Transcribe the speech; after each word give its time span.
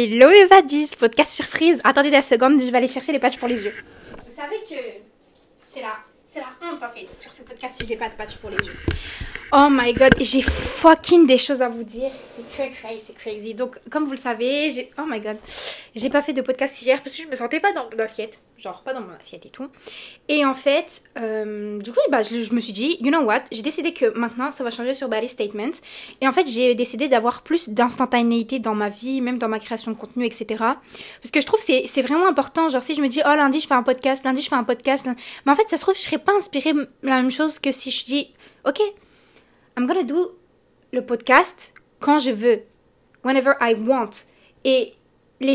Hello 0.00 0.30
Eva 0.30 0.62
10, 0.62 0.94
podcast 0.94 1.32
surprise. 1.32 1.80
Attendez 1.82 2.10
la 2.10 2.22
seconde, 2.22 2.60
je 2.60 2.70
vais 2.70 2.76
aller 2.78 2.86
chercher 2.86 3.10
les 3.10 3.18
patchs 3.18 3.36
pour 3.36 3.48
les 3.48 3.64
yeux. 3.64 3.74
Vous 4.24 4.32
savez 4.32 4.58
que 4.58 4.76
c'est 5.56 5.80
la, 5.80 5.96
c'est 6.22 6.38
la 6.38 6.46
honte 6.62 6.80
en 6.80 6.88
fait 6.88 7.12
sur 7.12 7.32
ce 7.32 7.42
podcast 7.42 7.80
si 7.80 7.84
j'ai 7.84 7.96
pas 7.96 8.08
de 8.08 8.14
patch 8.14 8.36
pour 8.36 8.48
les 8.48 8.64
yeux. 8.64 8.76
Oh 9.50 9.66
my 9.68 9.92
god, 9.94 10.14
j'ai 10.20 10.40
fucking 10.40 11.26
des 11.26 11.36
choses 11.36 11.60
à 11.62 11.68
vous 11.68 11.82
dire. 11.82 12.12
C'est 12.12 12.48
crazy, 12.48 12.76
crazy, 12.76 13.00
c'est 13.08 13.16
crazy. 13.16 13.54
Donc, 13.54 13.80
comme 13.90 14.04
vous 14.04 14.12
le 14.12 14.20
savez, 14.20 14.70
j'ai. 14.70 14.92
Oh 14.98 15.04
my 15.04 15.18
god. 15.18 15.36
J'ai 15.96 16.10
pas 16.10 16.22
fait 16.22 16.32
de 16.32 16.42
podcast 16.42 16.80
hier 16.80 17.02
parce 17.02 17.16
que 17.16 17.24
je 17.24 17.28
me 17.28 17.34
sentais 17.34 17.58
pas 17.58 17.72
dans 17.72 17.90
l'assiette. 17.96 18.38
Genre, 18.58 18.82
pas 18.82 18.92
dans 18.92 19.00
mon 19.00 19.12
assiette 19.14 19.46
et 19.46 19.50
tout. 19.50 19.68
Et 20.26 20.44
en 20.44 20.54
fait, 20.54 21.02
euh, 21.16 21.78
du 21.78 21.92
coup, 21.92 22.00
bah, 22.10 22.22
je, 22.22 22.52
me 22.52 22.58
suis 22.58 22.72
dit, 22.72 22.98
you 23.00 23.12
know 23.12 23.20
what, 23.20 23.42
j'ai 23.52 23.62
décidé 23.62 23.92
que 23.92 24.06
maintenant 24.18 24.50
ça 24.50 24.64
va 24.64 24.72
changer 24.72 24.94
sur 24.94 25.08
Bally 25.08 25.28
Statement. 25.28 25.70
Et 26.20 26.26
en 26.26 26.32
fait, 26.32 26.44
j'ai 26.48 26.74
décidé 26.74 27.06
d'avoir 27.06 27.42
plus 27.42 27.68
d'instantanéité 27.68 28.58
dans 28.58 28.74
ma 28.74 28.88
vie, 28.88 29.20
même 29.20 29.38
dans 29.38 29.48
ma 29.48 29.60
création 29.60 29.92
de 29.92 29.96
contenu, 29.96 30.26
etc. 30.26 30.46
Parce 30.58 31.30
que 31.32 31.40
je 31.40 31.46
trouve 31.46 31.60
que 31.64 31.86
c'est- 31.86 32.02
vraiment 32.02 32.26
important. 32.26 32.68
Genre, 32.68 32.82
si 32.82 32.94
je 32.94 33.00
me 33.00 33.06
dis, 33.06 33.20
oh 33.24 33.36
lundi 33.36 33.60
je 33.60 33.68
fais 33.68 33.74
un 33.74 33.84
podcast, 33.84 34.24
lundi 34.24 34.42
je 34.42 34.48
fais 34.48 34.56
un 34.56 34.64
podcast. 34.64 35.06
Mais 35.46 35.52
en 35.52 35.54
fait, 35.54 35.68
ça 35.68 35.76
se 35.76 35.82
trouve, 35.82 35.94
je 35.94 36.00
serais 36.00 36.18
pas 36.18 36.32
inspirée 36.32 36.72
la 37.04 37.22
même 37.22 37.30
chose 37.30 37.60
que 37.60 37.70
si 37.70 37.92
je 37.92 38.04
dis, 38.06 38.34
ok, 38.66 38.80
I'm 39.76 39.86
gonna 39.86 40.02
do 40.02 40.36
le 40.92 41.06
podcast 41.06 41.74
quand 42.00 42.18
je 42.18 42.32
veux, 42.32 42.62
whenever 43.24 43.52
I 43.60 43.74
want. 43.74 44.10
Et 44.64 44.94
les 45.40 45.54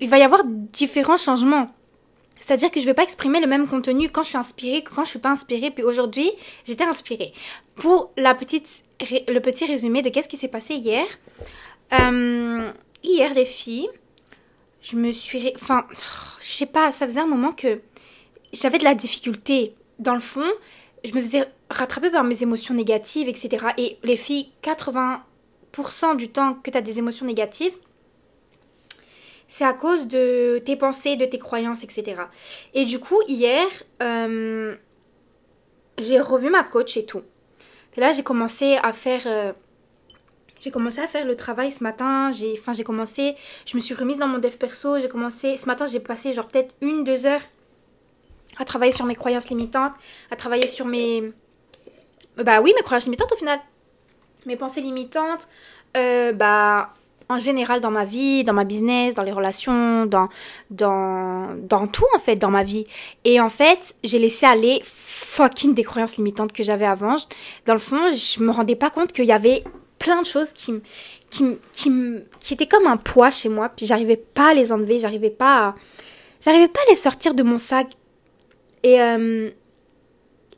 il 0.00 0.08
va 0.08 0.18
y 0.18 0.22
avoir 0.22 0.44
différents 0.46 1.18
changements. 1.18 1.70
C'est-à-dire 2.42 2.72
que 2.72 2.80
je 2.80 2.86
vais 2.86 2.94
pas 2.94 3.04
exprimer 3.04 3.40
le 3.40 3.46
même 3.46 3.68
contenu 3.68 4.08
quand 4.08 4.24
je 4.24 4.30
suis 4.30 4.36
inspirée 4.36 4.82
que 4.82 4.92
quand 4.92 5.04
je 5.04 5.10
suis 5.10 5.20
pas 5.20 5.30
inspirée. 5.30 5.70
Puis 5.70 5.84
aujourd'hui, 5.84 6.28
j'étais 6.64 6.82
inspirée. 6.82 7.32
Pour 7.76 8.10
la 8.16 8.34
petite, 8.34 8.66
le 9.28 9.38
petit 9.38 9.64
résumé 9.64 10.02
de 10.02 10.08
qu'est-ce 10.08 10.28
qui 10.28 10.36
s'est 10.36 10.48
passé 10.48 10.74
hier. 10.74 11.06
Euh, 11.92 12.68
hier, 13.04 13.32
les 13.32 13.44
filles, 13.44 13.88
je 14.82 14.96
me 14.96 15.12
suis... 15.12 15.52
Enfin, 15.54 15.86
je 16.40 16.46
sais 16.46 16.66
pas, 16.66 16.90
ça 16.90 17.06
faisait 17.06 17.20
un 17.20 17.26
moment 17.26 17.52
que 17.52 17.80
j'avais 18.52 18.78
de 18.78 18.84
la 18.84 18.96
difficulté. 18.96 19.76
Dans 20.00 20.14
le 20.14 20.20
fond, 20.20 20.50
je 21.04 21.14
me 21.14 21.22
faisais 21.22 21.44
rattraper 21.70 22.10
par 22.10 22.24
mes 22.24 22.42
émotions 22.42 22.74
négatives, 22.74 23.28
etc. 23.28 23.66
Et 23.78 23.98
les 24.02 24.16
filles, 24.16 24.50
80% 24.64 26.16
du 26.16 26.28
temps 26.28 26.54
que 26.54 26.72
tu 26.72 26.76
as 26.76 26.80
des 26.80 26.98
émotions 26.98 27.24
négatives, 27.24 27.74
c'est 29.46 29.64
à 29.64 29.74
cause 29.74 30.08
de 30.08 30.60
tes 30.64 30.76
pensées, 30.76 31.16
de 31.16 31.24
tes 31.24 31.38
croyances, 31.38 31.82
etc. 31.84 32.22
Et 32.74 32.84
du 32.84 32.98
coup, 32.98 33.20
hier, 33.28 33.66
euh, 34.02 34.74
j'ai 35.98 36.20
revu 36.20 36.50
ma 36.50 36.62
coach 36.62 36.96
et 36.96 37.04
tout. 37.04 37.22
Et 37.96 38.00
là, 38.00 38.12
j'ai 38.12 38.22
commencé 38.22 38.78
à 38.82 38.92
faire... 38.92 39.22
euh, 39.26 39.52
j'ai 40.60 40.70
commencé 40.70 41.00
à 41.00 41.08
faire 41.08 41.26
le 41.26 41.36
travail 41.36 41.72
ce 41.72 41.82
matin. 41.82 42.30
J'ai, 42.30 42.54
enfin, 42.58 42.72
j'ai 42.72 42.84
commencé, 42.84 43.34
je 43.66 43.76
me 43.76 43.80
suis 43.80 43.94
remise 43.94 44.18
dans 44.18 44.28
mon 44.28 44.38
dev 44.38 44.56
perso. 44.56 44.98
J'ai 45.00 45.08
commencé, 45.08 45.56
ce 45.56 45.66
matin, 45.66 45.86
j'ai 45.86 46.00
passé 46.00 46.32
genre 46.32 46.46
peut-être 46.46 46.74
une, 46.80 47.04
deux 47.04 47.26
heures 47.26 47.42
à 48.58 48.64
travailler 48.64 48.92
sur 48.92 49.06
mes 49.06 49.14
croyances 49.14 49.48
limitantes, 49.48 49.94
à 50.30 50.36
travailler 50.36 50.66
sur 50.66 50.86
mes, 50.86 51.32
bah 52.36 52.60
oui, 52.60 52.72
mes 52.76 52.82
croyances 52.82 53.04
limitantes 53.04 53.32
au 53.32 53.36
final, 53.36 53.58
mes 54.46 54.56
pensées 54.56 54.80
limitantes, 54.80 55.48
euh, 55.96 56.32
bah 56.32 56.94
général 57.38 57.80
dans 57.80 57.90
ma 57.90 58.04
vie, 58.04 58.44
dans 58.44 58.52
ma 58.52 58.64
business, 58.64 59.14
dans 59.14 59.22
les 59.22 59.32
relations, 59.32 60.06
dans 60.06 60.28
dans 60.70 61.48
dans 61.56 61.86
tout 61.86 62.06
en 62.14 62.18
fait 62.18 62.36
dans 62.36 62.50
ma 62.50 62.62
vie. 62.62 62.84
Et 63.24 63.40
en 63.40 63.48
fait, 63.48 63.94
j'ai 64.04 64.18
laissé 64.18 64.46
aller 64.46 64.80
fucking 64.84 65.74
des 65.74 65.84
croyances 65.84 66.16
limitantes 66.16 66.52
que 66.52 66.62
j'avais 66.62 66.86
avant. 66.86 67.16
Dans 67.66 67.74
le 67.74 67.78
fond, 67.78 68.10
je 68.10 68.42
me 68.42 68.50
rendais 68.50 68.76
pas 68.76 68.90
compte 68.90 69.12
qu'il 69.12 69.24
y 69.24 69.32
avait 69.32 69.64
plein 69.98 70.20
de 70.20 70.26
choses 70.26 70.52
qui 70.52 70.80
qui, 71.30 71.56
qui, 71.72 71.90
qui 72.40 72.54
étaient 72.54 72.66
comme 72.66 72.86
un 72.86 72.98
poids 72.98 73.30
chez 73.30 73.48
moi, 73.48 73.70
puis 73.70 73.86
j'arrivais 73.86 74.18
pas 74.18 74.50
à 74.50 74.54
les 74.54 74.70
enlever, 74.70 74.98
j'arrivais 74.98 75.30
pas 75.30 75.74
pas 76.44 76.50
à 76.50 76.90
les 76.90 76.96
sortir 76.96 77.34
de 77.34 77.42
mon 77.42 77.58
sac. 77.58 77.88
Et, 78.82 79.00
euh, 79.00 79.50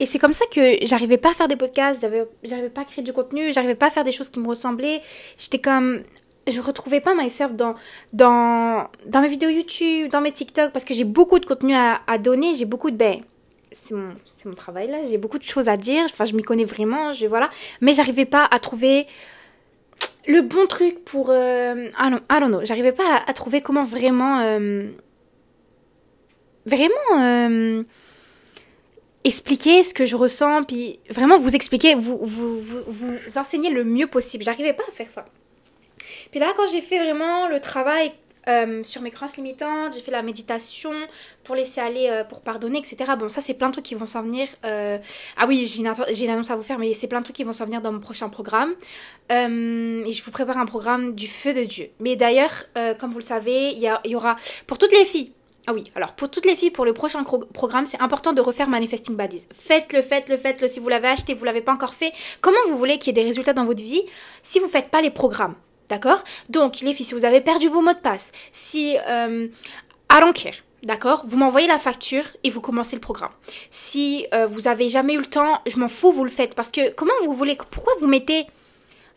et 0.00 0.06
c'est 0.06 0.18
comme 0.18 0.32
ça 0.32 0.44
que 0.50 0.84
j'arrivais 0.84 1.18
pas 1.18 1.30
à 1.30 1.34
faire 1.34 1.48
des 1.48 1.56
podcasts, 1.56 2.06
j'arrivais 2.42 2.70
pas 2.70 2.80
à 2.80 2.84
créer 2.84 3.04
du 3.04 3.12
contenu, 3.12 3.52
j'arrivais 3.52 3.74
pas 3.74 3.86
à 3.86 3.90
faire 3.90 4.04
des 4.04 4.12
choses 4.12 4.28
qui 4.28 4.40
me 4.40 4.48
ressemblaient. 4.48 5.02
J'étais 5.38 5.60
comme. 5.60 6.02
Je 6.46 6.60
retrouvais 6.60 7.00
pas 7.00 7.14
myself 7.14 7.52
dans, 7.52 7.74
dans, 8.12 8.88
dans 9.06 9.20
mes 9.20 9.28
vidéos 9.28 9.48
YouTube, 9.50 10.10
dans 10.10 10.20
mes 10.20 10.32
TikTok, 10.32 10.72
parce 10.72 10.84
que 10.84 10.92
j'ai 10.94 11.04
beaucoup 11.04 11.38
de 11.38 11.46
contenu 11.46 11.74
à, 11.74 12.18
donner, 12.18 12.54
j'ai 12.54 12.66
beaucoup 12.66 12.90
de. 12.90 12.96
Ben, 12.96 13.18
c'est 13.72 13.94
mon, 13.94 14.14
mon 14.44 14.54
travail 14.54 14.88
là, 14.88 14.98
j'ai 15.08 15.18
beaucoup 15.18 15.38
de 15.38 15.42
choses 15.44 15.68
à 15.68 15.76
dire, 15.76 16.04
enfin, 16.04 16.24
je 16.26 16.34
m'y 16.34 16.42
connais 16.42 16.64
vraiment, 16.64 17.12
je, 17.12 17.26
voilà. 17.26 17.50
Mais 17.80 17.92
j'arrivais 17.92 18.26
pas 18.26 18.46
à 18.50 18.58
trouver 18.58 19.06
le 20.26 20.42
bon 20.42 20.66
truc 20.66 21.04
pour. 21.04 21.32
I, 21.32 21.90
don't, 21.98 22.20
I 22.30 22.40
don't 22.40 22.48
know, 22.48 22.60
j'arrivais 22.64 22.92
pas 22.92 23.16
à, 23.26 23.30
à 23.30 23.32
trouver 23.32 23.60
comment 23.62 23.84
vraiment. 23.84 24.40
euh, 24.40 24.90
vraiment. 26.66 27.22
euh, 27.22 27.82
expliquer 29.26 29.82
ce 29.82 29.94
que 29.94 30.04
je 30.04 30.16
ressens, 30.16 30.64
puis 30.64 31.00
vraiment 31.08 31.38
vous 31.38 31.54
expliquer, 31.54 31.94
vous, 31.94 32.18
vous, 32.20 32.60
vous, 32.60 32.82
vous 32.86 33.38
enseigner 33.38 33.70
le 33.70 33.82
mieux 33.82 34.06
possible. 34.06 34.44
J'arrivais 34.44 34.74
pas 34.74 34.82
à 34.86 34.92
faire 34.92 35.06
ça. 35.06 35.24
Puis 36.34 36.40
là, 36.40 36.52
quand 36.56 36.66
j'ai 36.66 36.80
fait 36.80 36.98
vraiment 36.98 37.46
le 37.46 37.60
travail 37.60 38.10
euh, 38.48 38.82
sur 38.82 39.02
mes 39.02 39.12
croyances 39.12 39.36
limitantes, 39.36 39.94
j'ai 39.94 40.02
fait 40.02 40.10
la 40.10 40.20
méditation 40.20 40.90
pour 41.44 41.54
laisser 41.54 41.80
aller, 41.80 42.08
euh, 42.10 42.24
pour 42.24 42.40
pardonner, 42.40 42.78
etc. 42.78 43.12
Bon, 43.16 43.28
ça, 43.28 43.40
c'est 43.40 43.54
plein 43.54 43.68
de 43.68 43.74
trucs 43.74 43.84
qui 43.84 43.94
vont 43.94 44.08
s'en 44.08 44.24
venir. 44.24 44.48
euh, 44.64 44.98
Ah 45.36 45.46
oui, 45.46 45.64
j'ai 45.64 45.78
une, 45.78 46.30
annonce 46.30 46.50
à 46.50 46.56
vous 46.56 46.64
faire, 46.64 46.80
mais 46.80 46.92
c'est 46.92 47.06
plein 47.06 47.20
de 47.20 47.24
trucs 47.24 47.36
qui 47.36 47.44
vont 47.44 47.52
s'en 47.52 47.66
venir 47.66 47.80
dans 47.80 47.92
mon 47.92 48.00
prochain 48.00 48.28
programme. 48.30 48.74
Et 49.30 50.10
je 50.10 50.24
vous 50.24 50.32
prépare 50.32 50.58
un 50.58 50.66
programme 50.66 51.14
du 51.14 51.28
feu 51.28 51.54
de 51.54 51.62
Dieu. 51.62 51.90
Mais 52.00 52.16
d'ailleurs, 52.16 52.64
comme 52.98 53.12
vous 53.12 53.20
le 53.20 53.24
savez, 53.24 53.68
il 53.68 53.88
y, 54.04 54.16
aura 54.16 54.34
pour 54.66 54.76
toutes 54.76 54.90
les 54.90 55.04
filles. 55.04 55.30
Ah 55.68 55.72
oui, 55.72 55.84
alors 55.94 56.14
pour 56.14 56.32
toutes 56.32 56.46
les 56.46 56.56
filles, 56.56 56.72
pour 56.72 56.84
le 56.84 56.94
prochain 56.94 57.22
programme, 57.22 57.86
c'est 57.86 58.02
important 58.02 58.32
de 58.32 58.40
refaire 58.40 58.68
Manifesting 58.68 59.14
Bodies. 59.14 59.46
Faites-le, 59.52 60.02
faites-le, 60.02 60.36
faites-le. 60.36 60.66
Si 60.66 60.80
vous 60.80 60.88
l'avez 60.88 61.06
acheté, 61.06 61.32
vous 61.32 61.44
l'avez 61.44 61.60
pas 61.60 61.72
encore 61.72 61.94
fait. 61.94 62.12
Comment 62.40 62.58
vous 62.66 62.76
voulez 62.76 62.98
qu'il 62.98 63.16
y 63.16 63.20
ait 63.20 63.22
des 63.22 63.28
résultats 63.28 63.52
dans 63.52 63.64
votre 63.64 63.84
vie 63.84 64.02
si 64.42 64.58
vous 64.58 64.66
faites 64.66 64.88
pas 64.88 65.00
les 65.00 65.10
programmes? 65.10 65.54
D'accord? 65.88 66.24
Donc, 66.48 66.80
les 66.80 66.94
filles, 66.94 67.06
si 67.06 67.14
vous 67.14 67.24
avez 67.24 67.40
perdu 67.40 67.68
vos 67.68 67.80
mots 67.80 67.92
de 67.92 67.98
passe, 67.98 68.32
si... 68.52 68.96
Euh, 69.06 69.48
I. 70.12 70.50
D'accord? 70.82 71.24
Vous 71.26 71.38
m'envoyez 71.38 71.66
la 71.66 71.78
facture 71.78 72.24
et 72.42 72.50
vous 72.50 72.60
commencez 72.60 72.94
le 72.94 73.00
programme. 73.00 73.32
Si 73.70 74.26
euh, 74.34 74.46
vous 74.46 74.68
avez 74.68 74.90
jamais 74.90 75.14
eu 75.14 75.18
le 75.18 75.26
temps, 75.26 75.60
je 75.66 75.78
m'en 75.78 75.88
fous, 75.88 76.12
vous 76.12 76.24
le 76.24 76.30
faites. 76.30 76.54
Parce 76.54 76.68
que 76.68 76.90
comment 76.90 77.14
vous 77.24 77.32
voulez... 77.32 77.56
Pourquoi 77.70 77.94
vous 78.00 78.06
mettez 78.06 78.46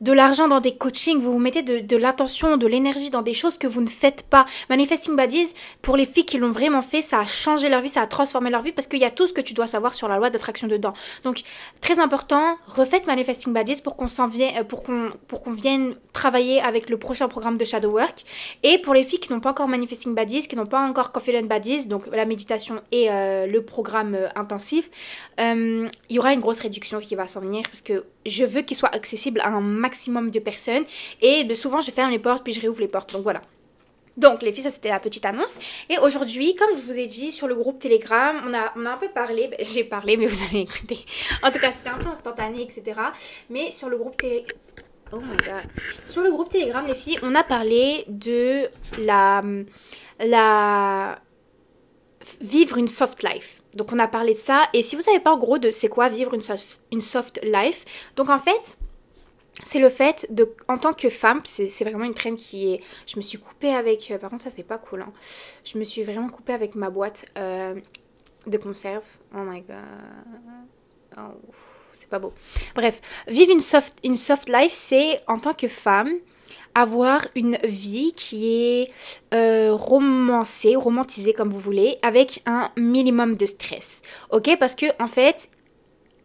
de 0.02 0.12
l'argent 0.12 0.47
dans 0.47 0.59
des 0.59 0.75
coachings, 0.75 1.19
vous 1.19 1.34
vous 1.34 1.40
mettez 1.40 1.63
de, 1.63 1.80
de 1.80 1.97
l'attention, 1.97 2.58
de 2.58 2.68
l'énergie 2.68 3.09
dans 3.09 3.22
des 3.22 3.34
choses 3.34 3.58
que 3.58 3.68
vous 3.68 3.81
ne 3.81 3.90
faites 3.90 4.24
pas. 4.24 4.46
Manifesting 4.69 5.16
Bodies, 5.16 5.53
pour 5.81 5.97
les 5.97 6.06
filles 6.06 6.25
qui 6.25 6.38
l'ont 6.38 6.52
vraiment 6.52 6.81
fait, 6.81 7.02
ça 7.02 7.19
a 7.19 7.25
changé 7.25 7.69
leur 7.69 7.81
vie, 7.81 7.90
ça 7.90 8.02
a 8.02 8.08
transformé 8.08 8.50
leur 8.50 8.62
vie 8.62 8.72
parce 8.72 8.88
qu'il 8.88 9.00
y 9.00 9.06
a 9.06 9.12
tout 9.12 9.28
ce 9.28 9.34
que 9.34 9.41
tu 9.41 9.53
dois 9.53 9.68
savoir 9.68 9.96
sur 9.96 10.08
la 10.08 10.18
loi 10.18 10.30
d'attraction 10.30 10.68
dedans. 10.68 10.94
Donc, 11.24 11.41
très 11.81 12.00
important, 12.00 12.58
refaites 12.68 13.08
Manifesting 13.08 13.53
Bodies 13.53 13.81
pour 13.84 13.96
qu'on 13.96 14.08
s'en 14.08 14.28
vienne, 14.28 14.53
euh, 14.59 14.63
pour 14.63 14.84
qu'on, 14.84 15.12
pour 15.28 15.41
qu'on 15.41 15.53
vienne 15.53 15.96
travailler 16.14 16.62
avec 16.62 16.90
le 16.90 16.97
prochain 16.97 17.28
programme 17.28 17.58
de 17.58 17.64
Shadow 17.64 17.90
Work. 17.90 18.24
Et 18.64 18.78
pour 18.78 18.94
les 18.94 19.03
filles 19.03 19.19
qui 19.19 19.31
n'ont 19.34 19.40
pas 19.40 19.52
encore 19.52 19.68
Manifesting 19.68 20.14
Bodies, 20.14 20.47
qui 20.47 20.56
n'ont 20.56 20.66
pas 20.66 20.81
encore 20.81 21.12
Confident 21.12 21.47
Bodies, 21.47 21.88
donc 21.88 22.08
la 22.12 22.25
méditation 22.25 22.81
et 22.91 23.09
euh, 23.09 23.47
le 23.47 23.64
programme 23.64 24.16
euh, 24.16 24.28
intensif, 24.35 24.90
il 25.40 25.90
y 26.09 26.19
aura 26.19 26.34
une 26.34 26.40
grosse 26.40 26.59
réduction 26.59 27.00
qui 27.00 27.16
va 27.16 27.28
s'en 27.28 27.41
venir 27.41 27.64
parce 27.64 27.81
que 27.81 28.03
je 28.27 28.45
veux 28.45 28.61
qu'il 28.61 28.77
soit 28.77 28.93
accessible 28.93 29.39
à 29.41 29.49
un 29.49 29.61
maximum 29.61 30.31
de 30.31 30.39
personnes. 30.39 30.83
Et 31.21 31.53
souvent 31.55 31.81
je 31.81 31.91
ferme 31.91 32.11
les 32.11 32.19
portes 32.19 32.43
puis 32.43 32.53
je 32.53 32.61
réouvre 32.61 32.81
les 32.81 32.88
portes. 32.88 33.13
Donc 33.13 33.23
voilà. 33.23 33.41
Donc 34.17 34.41
les 34.41 34.51
filles 34.51 34.63
ça 34.63 34.71
c'était 34.71 34.89
la 34.89 34.99
petite 34.99 35.25
annonce. 35.25 35.57
Et 35.89 35.97
aujourd'hui 35.99 36.55
comme 36.55 36.75
je 36.75 36.81
vous 36.81 36.97
ai 36.97 37.07
dit 37.07 37.31
sur 37.31 37.47
le 37.47 37.55
groupe 37.55 37.79
Telegram 37.79 38.41
on 38.47 38.53
a, 38.53 38.91
un 38.91 38.97
peu 38.97 39.09
parlé. 39.09 39.47
Ben, 39.47 39.59
j'ai 39.61 39.83
parlé 39.83 40.17
mais 40.17 40.27
vous 40.27 40.43
avez 40.43 40.61
écouté. 40.61 41.05
En 41.43 41.51
tout 41.51 41.59
cas 41.59 41.71
c'était 41.71 41.89
un 41.89 41.97
peu 41.97 42.07
instantané 42.07 42.63
etc 42.63 42.99
mais 43.49 43.71
sur 43.71 43.89
le 43.89 43.97
groupe 43.97 44.17
Telegram 44.17 44.57
Oh. 45.13 45.21
Sur 46.05 46.21
le 46.21 46.31
groupe 46.31 46.49
Telegram, 46.49 46.85
les 46.85 46.93
filles, 46.93 47.17
on 47.23 47.33
a 47.33 47.43
parlé 47.43 48.03
de 48.09 48.67
la, 48.99 49.41
la 50.19 51.19
vivre 52.41 52.78
une 52.78 52.88
soft 52.88 53.24
life. 53.24 53.62
Donc 53.74 53.91
on 53.94 54.00
a 54.00 54.08
parlé 54.08 54.34
de 54.34 54.38
ça. 54.40 54.68
Et 54.74 54.84
si 54.84 54.96
vous 54.96 55.02
savez 55.02 55.20
pas 55.20 55.32
en 55.34 55.38
gros 55.38 55.58
de 55.58 55.72
c'est 55.72 55.90
quoi 55.90 56.09
vivre 56.09 56.34
une 56.34 56.41
soft, 56.41 56.82
une 56.91 57.02
soft 57.02 57.40
life, 57.44 57.85
donc 58.16 58.29
en 58.29 58.38
fait, 58.40 58.78
c'est 59.64 59.79
le 59.79 59.90
fait 59.90 60.28
de, 60.29 60.53
en 60.68 60.78
tant 60.78 60.94
que 60.94 61.09
femme, 61.09 61.41
c'est 61.44 61.84
vraiment 61.84 62.06
une 62.06 62.14
traîne 62.14 62.35
qui 62.35 62.74
est. 62.74 62.82
Je 63.08 63.18
me 63.18 63.22
suis 63.22 63.40
coupée 63.40 63.74
avec. 63.74 64.12
euh, 64.12 64.18
Par 64.20 64.29
contre, 64.29 64.44
ça 64.44 64.52
c'est 64.52 64.64
pas 64.64 64.78
cool. 64.78 65.02
hein. 65.02 65.12
Je 65.66 65.78
me 65.79 65.84
suis 65.84 66.03
vraiment 66.03 66.29
coupée 66.29 66.53
avec 66.53 66.76
ma 66.76 66.90
boîte 66.91 67.26
euh, 67.38 67.74
de 68.46 68.58
conserve. 68.58 69.06
Oh 69.34 69.40
my 69.40 69.62
god. 69.62 69.76
Oh, 71.18 71.22
c'est 71.91 72.09
pas 72.09 72.20
beau. 72.20 72.34
Bref, 72.76 73.02
vivre 73.28 73.52
une 73.52 73.62
soft, 73.62 73.97
une 74.03 74.16
soft 74.16 74.50
life, 74.50 74.72
c'est 74.74 75.22
en 75.28 75.38
tant 75.38 75.56
que 75.56 75.68
femme 75.68 76.12
avoir 76.78 77.22
une 77.35 77.58
vie 77.64 78.14
qui 78.14 78.56
est 78.56 78.91
euh, 79.34 79.74
romancée, 79.74 80.76
romantisée 80.76 81.34
comme 81.34 81.50
vous 81.50 81.59
voulez, 81.59 81.97
avec 82.03 82.44
un 82.46 82.70
minimum 82.78 83.35
de 83.35 83.47
stress. 83.47 84.03
Ok 84.29 84.56
Parce 84.59 84.76
que 84.76 84.85
en 85.02 85.08
fait, 85.08 85.50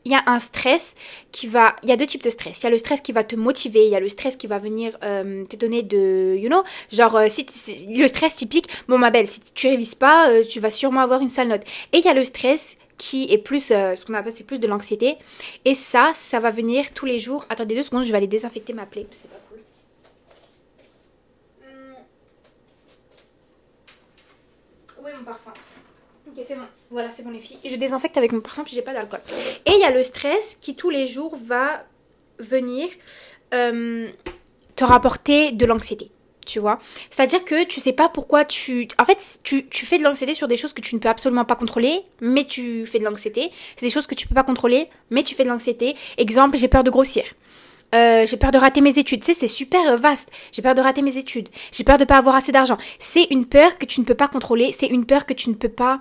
il 0.04 0.12
y 0.12 0.14
a 0.14 0.22
un 0.26 0.40
stress 0.40 0.94
qui 1.30 1.46
va. 1.46 1.76
Il 1.82 1.88
y 1.88 1.92
a 1.92 1.96
deux 1.96 2.06
types 2.06 2.22
de 2.22 2.28
stress. 2.28 2.60
Il 2.60 2.64
y 2.64 2.66
a 2.66 2.70
le 2.70 2.76
stress 2.76 3.00
qui 3.00 3.12
va 3.12 3.24
te 3.24 3.34
motiver, 3.34 3.86
il 3.86 3.90
y 3.90 3.96
a 3.96 4.00
le 4.00 4.10
stress 4.10 4.36
qui 4.36 4.46
va 4.46 4.58
venir 4.58 4.98
euh, 5.02 5.44
te 5.46 5.56
donner 5.56 5.82
de. 5.82 6.36
You 6.38 6.48
know 6.48 6.64
Genre, 6.90 7.16
euh, 7.16 7.26
si, 7.30 7.46
le 7.88 8.06
stress 8.06 8.36
typique, 8.36 8.68
bon, 8.88 8.98
ma 8.98 9.10
belle, 9.10 9.26
si 9.26 9.40
tu 9.54 9.68
révises 9.68 9.94
pas, 9.94 10.42
tu 10.44 10.60
vas 10.60 10.70
sûrement 10.70 11.00
avoir 11.00 11.22
une 11.22 11.30
sale 11.30 11.48
note. 11.48 11.62
Et 11.94 11.98
il 11.98 12.04
y 12.04 12.08
a 12.08 12.14
le 12.14 12.24
stress 12.24 12.76
qui 12.98 13.32
est 13.32 13.38
plus. 13.38 13.68
ce 13.68 14.04
qu'on 14.04 14.14
appelle, 14.14 14.34
c'est 14.34 14.46
plus 14.46 14.58
de 14.58 14.66
l'anxiété. 14.66 15.16
Et 15.64 15.74
ça, 15.74 16.12
ça 16.14 16.40
va 16.40 16.50
venir 16.50 16.92
tous 16.92 17.06
les 17.06 17.18
jours. 17.18 17.46
Attendez 17.48 17.74
deux 17.74 17.82
secondes, 17.82 18.04
je 18.04 18.10
vais 18.10 18.18
aller 18.18 18.26
désinfecter 18.26 18.74
ma 18.74 18.84
plaie. 18.84 19.06
Pas 19.30 19.40
cool. 19.48 19.60
Hmm. 21.62 21.94
Où 25.02 25.18
mon 25.18 25.24
parfum 25.24 25.52
Ok, 26.28 26.44
c'est 26.46 26.54
bon. 26.54 26.62
Voilà, 26.90 27.10
c'est 27.10 27.24
bon 27.24 27.30
les 27.30 27.40
filles. 27.40 27.58
Je 27.64 27.74
désinfecte 27.74 28.16
avec 28.16 28.32
mon 28.32 28.40
parfum 28.40 28.62
puis 28.62 28.74
j'ai 28.74 28.82
pas 28.82 28.92
d'alcool. 28.92 29.20
Et 29.66 29.72
il 29.72 29.80
y 29.80 29.84
a 29.84 29.90
le 29.90 30.02
stress 30.02 30.56
qui 30.60 30.76
tous 30.76 30.90
les 30.90 31.08
jours 31.08 31.36
va 31.44 31.84
venir 32.38 32.88
euh, 33.52 34.08
te 34.76 34.84
rapporter 34.84 35.50
de 35.50 35.66
l'anxiété. 35.66 36.10
Tu 36.46 36.58
vois 36.58 36.78
C'est-à-dire 37.10 37.44
que 37.44 37.64
tu 37.64 37.80
sais 37.80 37.92
pas 37.92 38.08
pourquoi 38.08 38.44
tu... 38.44 38.88
En 39.00 39.04
fait, 39.04 39.38
tu, 39.42 39.68
tu 39.68 39.86
fais 39.86 39.98
de 39.98 40.04
l'anxiété 40.04 40.34
sur 40.34 40.48
des 40.48 40.56
choses 40.56 40.72
que 40.72 40.80
tu 40.80 40.94
ne 40.94 41.00
peux 41.00 41.08
absolument 41.08 41.44
pas 41.44 41.56
contrôler, 41.56 42.02
mais 42.20 42.44
tu 42.44 42.86
fais 42.86 42.98
de 42.98 43.04
l'anxiété. 43.04 43.50
C'est 43.76 43.86
des 43.86 43.92
choses 43.92 44.06
que 44.06 44.14
tu 44.14 44.28
peux 44.28 44.34
pas 44.34 44.42
contrôler, 44.42 44.88
mais 45.10 45.22
tu 45.22 45.34
fais 45.34 45.44
de 45.44 45.48
l'anxiété. 45.48 45.96
Exemple, 46.18 46.56
j'ai 46.56 46.68
peur 46.68 46.84
de 46.84 46.90
grossir. 46.90 47.24
Euh, 47.94 48.24
j'ai 48.26 48.36
peur 48.36 48.50
de 48.50 48.58
rater 48.58 48.80
mes 48.80 48.98
études. 48.98 49.20
Tu 49.20 49.32
sais, 49.32 49.38
c'est 49.38 49.46
super 49.46 49.96
vaste. 49.98 50.30
J'ai 50.50 50.62
peur 50.62 50.74
de 50.74 50.80
rater 50.80 51.02
mes 51.02 51.16
études. 51.16 51.48
J'ai 51.72 51.84
peur 51.84 51.98
de 51.98 52.04
pas 52.04 52.16
avoir 52.16 52.36
assez 52.36 52.52
d'argent. 52.52 52.78
C'est 52.98 53.24
une 53.30 53.46
peur 53.46 53.78
que 53.78 53.84
tu 53.84 54.00
ne 54.00 54.04
peux 54.04 54.14
pas 54.14 54.28
contrôler. 54.28 54.74
C'est 54.78 54.86
une 54.86 55.04
peur 55.04 55.26
que 55.26 55.34
tu 55.34 55.50
ne 55.50 55.54
peux 55.54 55.68
pas 55.68 56.00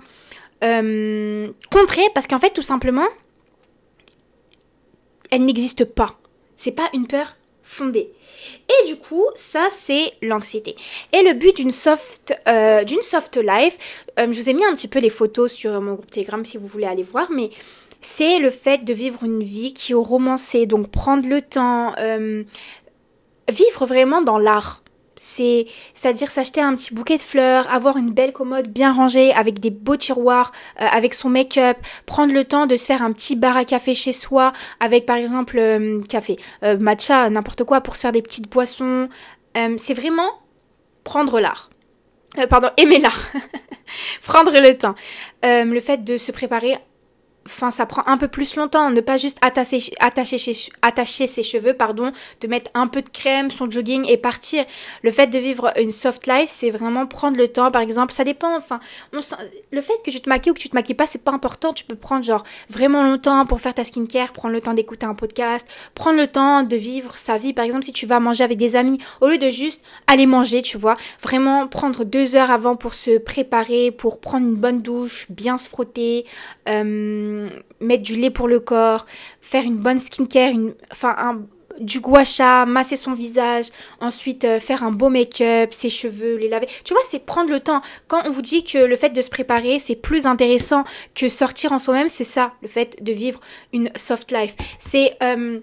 euh, 0.63 1.49
contrer 1.71 2.03
parce 2.13 2.27
qu'en 2.27 2.39
fait, 2.39 2.51
tout 2.51 2.61
simplement, 2.61 3.07
elle 5.31 5.43
n'existe 5.43 5.85
pas. 5.85 6.17
C'est 6.55 6.71
pas 6.71 6.89
une 6.93 7.07
peur 7.07 7.35
fondée. 7.63 8.09
Et 8.69 8.87
du 8.87 8.97
coup, 8.97 9.25
ça 9.35 9.67
c'est 9.69 10.13
l'anxiété. 10.21 10.75
Et 11.13 11.23
le 11.23 11.33
but 11.33 11.55
d'une 11.57 11.71
soft, 11.71 12.33
euh, 12.47 12.83
d'une 12.83 13.01
soft 13.01 13.37
life, 13.37 14.05
je 14.17 14.25
vous 14.25 14.49
ai 14.49 14.53
mis 14.53 14.65
un 14.65 14.73
petit 14.75 14.87
peu 14.87 14.99
les 14.99 15.09
photos 15.09 15.51
sur 15.51 15.79
mon 15.81 15.93
groupe 15.93 16.11
Telegram 16.11 16.43
si 16.43 16.57
vous 16.57 16.67
voulez 16.67 16.85
aller 16.85 17.03
voir, 17.03 17.31
mais 17.31 17.49
c'est 18.01 18.39
le 18.39 18.49
fait 18.49 18.83
de 18.83 18.93
vivre 18.93 19.23
une 19.23 19.43
vie 19.43 19.73
qui 19.73 19.91
est 19.91 19.95
romancée, 19.95 20.65
donc 20.65 20.89
prendre 20.89 21.27
le 21.27 21.41
temps, 21.41 21.93
euh, 21.99 22.43
vivre 23.49 23.85
vraiment 23.85 24.21
dans 24.21 24.39
l'art. 24.39 24.83
C'est, 25.17 25.67
c'est-à-dire 25.93 26.31
s'acheter 26.31 26.61
un 26.61 26.73
petit 26.73 26.95
bouquet 26.95 27.17
de 27.17 27.21
fleurs, 27.21 27.71
avoir 27.71 27.97
une 27.97 28.11
belle 28.11 28.33
commode 28.33 28.69
bien 28.69 28.91
rangée 28.91 29.31
avec 29.33 29.59
des 29.59 29.69
beaux 29.69 29.97
tiroirs, 29.97 30.51
euh, 30.81 30.87
avec 30.91 31.13
son 31.13 31.29
make-up, 31.29 31.77
prendre 32.07 32.33
le 32.33 32.43
temps 32.43 32.65
de 32.65 32.75
se 32.75 32.85
faire 32.85 33.03
un 33.03 33.11
petit 33.11 33.35
bar 33.35 33.55
à 33.55 33.63
café 33.63 33.93
chez 33.93 34.13
soi, 34.13 34.51
avec 34.79 35.05
par 35.05 35.17
exemple 35.17 35.59
euh, 35.59 36.01
café, 36.09 36.37
matcha, 36.79 37.29
n'importe 37.29 37.65
quoi, 37.65 37.81
pour 37.81 37.95
se 37.95 38.01
faire 38.01 38.11
des 38.11 38.23
petites 38.23 38.49
boissons. 38.49 39.09
c'est 39.77 39.93
vraiment 39.93 40.31
prendre 41.03 41.39
l'art. 41.39 41.69
pardon, 42.49 42.69
aimer 42.77 42.97
l'art. 42.97 43.29
prendre 44.23 44.53
le 44.53 44.75
temps. 44.75 44.95
le 45.43 45.79
fait 45.81 46.03
de 46.03 46.17
se 46.17 46.31
préparer 46.31 46.77
Enfin, 47.47 47.71
ça 47.71 47.87
prend 47.87 48.03
un 48.05 48.17
peu 48.17 48.27
plus 48.27 48.55
longtemps, 48.55 48.91
ne 48.91 49.01
pas 49.01 49.17
juste 49.17 49.39
attacher, 49.41 49.81
attacher, 49.99 51.27
ses 51.27 51.43
cheveux, 51.43 51.73
pardon, 51.73 52.11
de 52.39 52.47
mettre 52.47 52.69
un 52.75 52.85
peu 52.85 53.01
de 53.01 53.09
crème, 53.09 53.49
son 53.49 53.69
jogging 53.69 54.05
et 54.07 54.17
partir. 54.17 54.63
Le 55.01 55.09
fait 55.09 55.25
de 55.25 55.39
vivre 55.39 55.71
une 55.79 55.91
soft 55.91 56.27
life, 56.27 56.49
c'est 56.49 56.69
vraiment 56.69 57.07
prendre 57.07 57.37
le 57.37 57.47
temps, 57.47 57.71
par 57.71 57.81
exemple, 57.81 58.13
ça 58.13 58.23
dépend, 58.23 58.55
enfin, 58.55 58.79
le 59.11 59.81
fait 59.81 59.93
que 60.05 60.11
tu 60.11 60.21
te 60.21 60.29
maquilles 60.29 60.51
ou 60.51 60.53
que 60.53 60.59
tu 60.59 60.69
te 60.69 60.75
maquilles 60.75 60.93
pas, 60.93 61.07
c'est 61.07 61.23
pas 61.23 61.31
important, 61.31 61.73
tu 61.73 61.83
peux 61.83 61.95
prendre 61.95 62.23
genre 62.23 62.43
vraiment 62.69 63.01
longtemps 63.01 63.47
pour 63.47 63.59
faire 63.59 63.73
ta 63.73 63.83
skincare, 63.83 64.33
prendre 64.33 64.53
le 64.53 64.61
temps 64.61 64.75
d'écouter 64.75 65.07
un 65.07 65.15
podcast, 65.15 65.67
prendre 65.95 66.19
le 66.19 66.27
temps 66.27 66.61
de 66.61 66.75
vivre 66.75 67.17
sa 67.17 67.39
vie, 67.39 67.53
par 67.53 67.65
exemple, 67.65 67.85
si 67.85 67.93
tu 67.93 68.05
vas 68.05 68.19
manger 68.19 68.43
avec 68.43 68.59
des 68.59 68.75
amis, 68.75 68.99
au 69.19 69.27
lieu 69.27 69.39
de 69.39 69.49
juste 69.49 69.81
aller 70.05 70.27
manger, 70.27 70.61
tu 70.61 70.77
vois, 70.77 70.95
vraiment 71.19 71.67
prendre 71.67 72.03
deux 72.03 72.35
heures 72.35 72.51
avant 72.51 72.75
pour 72.75 72.93
se 72.93 73.17
préparer, 73.17 73.89
pour 73.89 74.19
prendre 74.19 74.45
une 74.45 74.55
bonne 74.55 74.83
douche, 74.83 75.25
bien 75.31 75.57
se 75.57 75.67
frotter, 75.67 76.25
euh, 76.69 77.30
mettre 77.79 78.03
du 78.03 78.15
lait 78.15 78.29
pour 78.29 78.47
le 78.47 78.59
corps, 78.59 79.05
faire 79.41 79.63
une 79.63 79.77
bonne 79.77 79.99
skincare, 79.99 80.53
enfin 80.91 81.15
du 81.79 81.99
gua 81.99 82.23
sha, 82.23 82.65
masser 82.65 82.95
son 82.95 83.13
visage, 83.13 83.67
ensuite 83.99 84.43
euh, 84.43 84.59
faire 84.59 84.83
un 84.83 84.91
beau 84.91 85.09
make-up, 85.09 85.73
ses 85.73 85.89
cheveux, 85.89 86.37
les 86.37 86.49
laver. 86.49 86.67
Tu 86.83 86.93
vois, 86.93 87.01
c'est 87.09 87.19
prendre 87.25 87.49
le 87.49 87.59
temps. 87.59 87.81
Quand 88.07 88.21
on 88.25 88.29
vous 88.29 88.41
dit 88.41 88.63
que 88.63 88.77
le 88.77 88.95
fait 88.95 89.09
de 89.09 89.21
se 89.21 89.29
préparer, 89.29 89.79
c'est 89.79 89.95
plus 89.95 90.25
intéressant 90.25 90.83
que 91.15 91.29
sortir 91.29 91.71
en 91.71 91.79
soi-même, 91.79 92.09
c'est 92.09 92.23
ça, 92.23 92.53
le 92.61 92.67
fait 92.67 93.01
de 93.01 93.11
vivre 93.11 93.39
une 93.73 93.89
soft 93.95 94.31
life. 94.31 94.55
C'est 94.79 95.17
euh, 95.23 95.59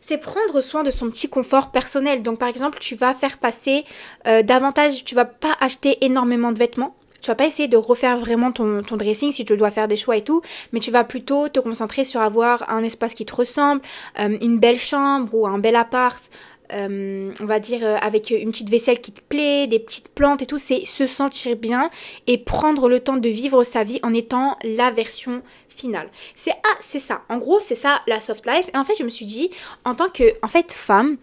c'est 0.00 0.18
prendre 0.18 0.60
soin 0.60 0.82
de 0.82 0.90
son 0.90 1.08
petit 1.10 1.28
confort 1.28 1.70
personnel. 1.70 2.22
Donc 2.22 2.38
par 2.38 2.48
exemple, 2.48 2.78
tu 2.80 2.96
vas 2.96 3.14
faire 3.14 3.38
passer 3.38 3.84
davantage, 4.24 5.04
tu 5.04 5.14
vas 5.14 5.24
pas 5.24 5.56
acheter 5.60 6.04
énormément 6.04 6.50
de 6.50 6.58
vêtements 6.58 6.96
tu 7.22 7.30
vas 7.30 7.36
pas 7.36 7.46
essayer 7.46 7.68
de 7.68 7.76
refaire 7.76 8.18
vraiment 8.18 8.50
ton, 8.52 8.82
dressing 8.82 9.30
si 9.30 9.44
tu 9.44 9.56
dois 9.56 9.70
faire 9.70 9.88
des 9.88 9.96
choix 9.96 10.16
et 10.16 10.22
tout, 10.22 10.42
mais 10.72 10.80
tu 10.80 10.90
vas 10.90 11.04
plutôt 11.04 11.48
te 11.48 11.60
concentrer 11.60 12.04
sur 12.04 12.20
avoir 12.20 12.68
un 12.68 12.82
espace 12.82 13.14
qui 13.14 13.24
te 13.24 13.34
ressemble, 13.34 13.80
euh, 14.18 14.36
une 14.42 14.58
belle 14.58 14.78
chambre 14.78 15.32
ou 15.32 15.46
un 15.46 15.58
bel 15.58 15.76
appart, 15.76 16.30
euh, 16.72 17.32
on 17.40 17.44
va 17.44 17.60
dire 17.60 17.80
euh, 17.82 17.96
avec 18.00 18.30
une 18.30 18.50
petite 18.50 18.70
vaisselle 18.70 19.00
qui 19.00 19.12
te 19.12 19.20
plaît, 19.20 19.68
des 19.68 19.78
petites 19.78 20.08
plantes 20.08 20.42
et 20.42 20.46
tout, 20.46 20.58
c'est 20.58 20.84
se 20.84 21.06
sentir 21.06 21.56
bien 21.56 21.90
et 22.26 22.38
prendre 22.38 22.88
le 22.88 22.98
temps 22.98 23.16
de 23.16 23.28
vivre 23.28 23.62
sa 23.62 23.84
vie 23.84 24.00
en 24.02 24.12
étant 24.12 24.56
la 24.64 24.90
version 24.90 25.42
finale. 25.68 26.08
C'est 26.34 26.50
ah, 26.50 26.76
c'est 26.80 26.98
ça. 26.98 27.22
En 27.28 27.38
gros, 27.38 27.60
c'est 27.60 27.76
ça 27.76 28.02
la 28.08 28.20
soft 28.20 28.46
life. 28.46 28.68
Et 28.74 28.76
en 28.76 28.84
fait, 28.84 28.94
je 28.98 29.04
me 29.04 29.08
suis 29.08 29.26
dit, 29.26 29.50
en 29.84 29.94
tant 29.94 30.08
que 30.08 30.24
en 30.42 30.48
fait 30.48 30.72
femme, 30.72 31.18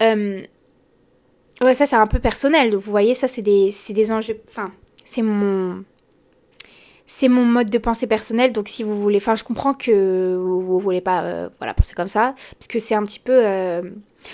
ouais, 0.00 0.48
ça 1.74 1.86
c'est 1.86 1.96
un 1.96 2.06
peu 2.06 2.18
personnel. 2.18 2.74
Vous 2.74 2.90
voyez, 2.90 3.14
ça 3.14 3.28
c'est 3.28 3.42
des, 3.42 3.70
des 3.90 4.12
enjeux. 4.12 4.40
Enfin, 4.48 4.72
c'est 5.06 5.22
mon 5.22 5.84
c'est 7.06 7.28
mon 7.28 7.44
mode 7.44 7.70
de 7.70 7.78
pensée 7.78 8.06
personnel. 8.06 8.52
Donc 8.52 8.68
si 8.68 8.82
vous 8.82 9.00
voulez 9.00 9.18
enfin 9.18 9.36
je 9.36 9.44
comprends 9.44 9.72
que 9.72 10.36
vous, 10.36 10.78
voulez 10.78 11.00
pas 11.00 11.22
euh, 11.22 11.48
voilà 11.58 11.72
penser 11.72 11.94
comme 11.94 12.08
ça 12.08 12.34
parce 12.58 12.66
que 12.68 12.78
c'est 12.78 12.94
un 12.94 13.04
petit 13.04 13.20
peu 13.20 13.32
euh, 13.32 13.82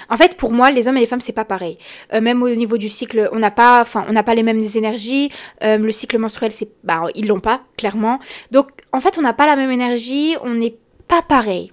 en 0.09 0.17
fait 0.17 0.37
pour 0.37 0.53
moi 0.53 0.71
les 0.71 0.89
hommes 0.89 0.97
et 0.97 1.01
les 1.01 1.07
femmes 1.07 1.21
c'est 1.21 1.33
pas 1.33 1.45
pareil. 1.45 1.79
Euh, 2.15 2.21
même 2.21 2.43
au 2.43 2.49
niveau 2.49 2.79
du 2.79 2.89
cycle 2.89 3.29
on 3.33 3.39
n'a 3.39 3.51
pas 3.51 3.83
enfin 3.83 4.05
on 4.09 4.13
n'a 4.13 4.23
pas 4.23 4.35
les 4.35 4.43
mêmes 4.43 4.65
énergies. 4.75 5.31
Le 5.61 5.93
cycle 5.93 6.19
menstruel 6.19 6.51
c'est 6.51 6.69
bah 6.83 7.05
ils 7.15 7.29
l'ont 7.29 7.41
pas 7.41 7.61
clairement. 7.77 8.19
Donc 8.51 8.71
en 8.93 9.01
fait 9.01 9.19
on 9.19 9.23
n'a 9.23 9.35
pas 9.35 9.47
la 9.47 9.57
même 9.57 9.71
énergie 9.71 10.37
on 10.43 10.55
n'est 10.55 10.77
pas 11.07 11.23
pareil 11.23 11.73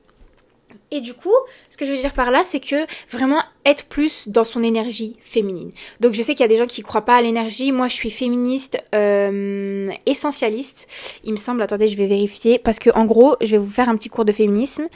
et 0.92 1.02
du 1.02 1.14
coup, 1.14 1.34
ce 1.70 1.78
que 1.78 1.86
je 1.86 1.92
veux 1.92 1.98
dire 1.98 2.14
par 2.14 2.32
là, 2.32 2.44
c'est 2.44 2.60
que 2.60 2.88
vraiment 3.12 3.42
être 3.66 3.86
plus 3.86 4.28
dans 4.28 4.44
son 4.44 4.64
énergie 4.64 5.18
féminine. 5.24 5.72
Donc 6.00 6.14
je 6.14 6.22
sais 6.22 6.34
qu'il 6.34 6.42
y 6.42 6.46
a 6.46 6.48
des 6.48 6.58
gens 6.58 6.66
qui 6.66 6.82
croient 6.82 7.06
pas 7.06 7.16
à 7.16 7.22
l'énergie. 7.22 7.72
Moi, 7.72 7.88
je 7.88 7.94
suis 7.94 8.10
féministe, 8.10 8.82
euh, 8.96 9.92
essentialiste. 10.06 10.88
Il 11.24 11.32
me 11.34 11.38
semble. 11.38 11.62
Attendez, 11.62 11.88
je 11.88 11.96
vais 11.96 12.08
vérifier 12.08 12.58
parce 12.58 12.80
que 12.80 12.90
en 12.96 13.06
gros, 13.06 13.36
je 13.42 13.52
vais 13.52 13.58
vous 13.58 13.70
faire 13.70 13.88
un 13.90 13.96
petit 13.98 14.10
cours 14.10 14.26
de 14.26 14.32
féminisme. 14.32 14.88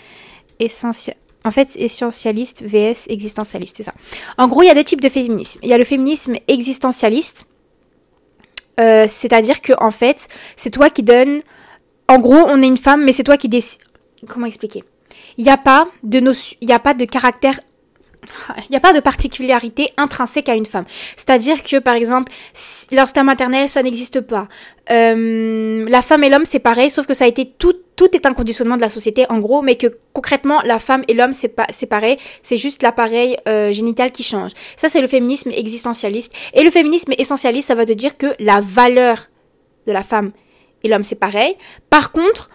Essentiel. 0.60 1.16
En 1.46 1.52
fait, 1.52 1.76
essentialiste 1.76 2.64
vs 2.64 3.08
existentialiste, 3.10 3.78
c'est 3.78 3.84
ça. 3.84 3.94
En 4.38 4.48
gros, 4.48 4.64
il 4.64 4.68
y 4.68 4.70
a 4.70 4.76
deux 4.76 4.84
types 4.84 5.02
de 5.02 5.10
féminisme. 5.10 5.60
Il 5.62 5.70
y 5.70 5.74
a 5.74 5.78
le 5.78 5.84
féminisme 5.84 6.36
existentialiste, 6.48 7.46
euh, 8.80 9.08
c'est-à-dire 9.10 9.60
que 9.62 9.74
en 9.78 9.92
fait, 9.92 10.30
c'est 10.56 10.72
toi 10.72 10.90
qui 10.90 11.04
donnes. 11.04 11.42
En 12.08 12.20
gros, 12.20 12.46
on 12.48 12.62
est 12.62 12.68
une 12.68 12.78
femme, 12.78 13.04
mais 13.04 13.12
c'est 13.12 13.24
toi 13.24 13.36
qui 13.36 13.50
décides. 13.50 13.82
Comment 14.28 14.46
expliquer? 14.46 14.84
Il 15.38 15.44
n'y 15.44 15.50
a 15.50 15.58
pas 15.58 15.88
de 16.04 16.20
n'y 16.20 16.74
a 16.74 16.80
pas 16.80 16.94
de 16.94 17.06
caractère 17.06 17.60
il 18.58 18.72
n'y 18.72 18.78
a 18.78 18.80
pas 18.80 18.94
de 18.94 19.00
particularité 19.00 19.90
intrinsèque 19.98 20.50
à 20.50 20.56
une 20.56 20.66
femme. 20.66 20.86
C'est-à-dire 21.16 21.62
que, 21.64 21.80
par 21.80 21.96
exemple, 21.96 22.32
l'instinct 22.92 23.24
maternel, 23.24 23.68
ça 23.68 23.84
n'existe 23.84 24.22
pas. 24.22 24.48
Euh, 24.92 25.86
la 25.88 26.02
femme 26.02 26.24
et 26.24 26.30
l'homme, 26.30 26.46
c'est 26.46 26.60
pareil, 26.60 26.90
sauf 26.90 27.06
que 27.06 27.14
ça 27.14 27.26
a 27.26 27.28
été 27.28 27.46
tout, 27.46 27.74
tout 27.96 28.16
est 28.16 28.26
un 28.26 28.34
conditionnement 28.34 28.76
de 28.76 28.82
la 28.82 28.90
société, 28.90 29.26
en 29.30 29.40
gros, 29.40 29.62
mais 29.62 29.76
que 29.76 29.88
concrètement, 30.14 30.62
la 30.62 30.80
femme 30.80 31.04
et 31.08 31.14
l'homme, 31.14 31.34
c'est 31.34 31.50
pas, 31.50 31.66
c'est 31.72 31.86
pareil, 31.86 32.18
c'est 32.42 32.58
juste 32.58 32.84
l'appareil 32.84 33.38
euh, 33.48 33.72
génital 33.72 34.12
qui 34.12 34.24
change. 34.24 34.52
Ça, 34.76 34.90
c'est 34.90 35.02
le 35.02 35.08
féminisme 35.08 35.52
existentialiste. 35.52 36.34
Et 36.54 36.64
le 36.64 36.70
féminisme 36.70 37.14
essentialiste, 37.18 37.68
ça 37.68 37.76
va 37.76 37.86
te 37.86 37.94
dire 37.94 38.18
que 38.18 38.28
la 38.40 38.60
valeur 38.60 39.28
de 39.88 39.92
la 39.92 40.04
femme 40.04 40.32
et 40.84 40.90
l'homme, 40.90 41.04
c'est 41.04 41.16
pareil. 41.16 41.56
Par 41.90 42.12
contre, 42.12 42.50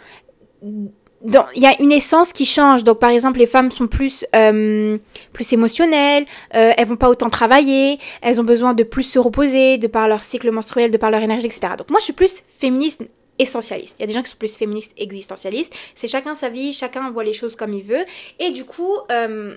il 1.24 1.62
y 1.62 1.66
a 1.66 1.80
une 1.80 1.92
essence 1.92 2.32
qui 2.32 2.44
change. 2.44 2.84
Donc, 2.84 2.98
par 2.98 3.10
exemple, 3.10 3.38
les 3.38 3.46
femmes 3.46 3.70
sont 3.70 3.86
plus, 3.86 4.24
euh, 4.34 4.98
plus 5.32 5.52
émotionnelles, 5.52 6.24
euh, 6.54 6.72
elles 6.76 6.86
vont 6.86 6.96
pas 6.96 7.08
autant 7.08 7.28
travailler, 7.28 7.98
elles 8.22 8.40
ont 8.40 8.44
besoin 8.44 8.74
de 8.74 8.82
plus 8.82 9.02
se 9.02 9.18
reposer, 9.18 9.78
de 9.78 9.86
par 9.86 10.08
leur 10.08 10.22
cycle 10.22 10.50
menstruel, 10.50 10.90
de 10.90 10.96
par 10.96 11.10
leur 11.10 11.20
énergie, 11.20 11.46
etc. 11.46 11.72
Donc, 11.76 11.90
moi, 11.90 11.98
je 11.98 12.04
suis 12.04 12.12
plus 12.12 12.42
féministe 12.46 13.02
essentialiste. 13.40 13.96
Il 13.98 14.02
y 14.02 14.04
a 14.04 14.06
des 14.06 14.12
gens 14.12 14.22
qui 14.22 14.30
sont 14.30 14.36
plus 14.36 14.56
féministes 14.56 14.92
existentialistes. 14.96 15.72
C'est 15.94 16.08
chacun 16.08 16.34
sa 16.34 16.48
vie, 16.48 16.72
chacun 16.72 17.10
voit 17.10 17.24
les 17.24 17.32
choses 17.32 17.54
comme 17.54 17.72
il 17.72 17.82
veut. 17.82 18.04
Et 18.40 18.50
du 18.50 18.64
coup, 18.64 18.94
euh, 19.12 19.56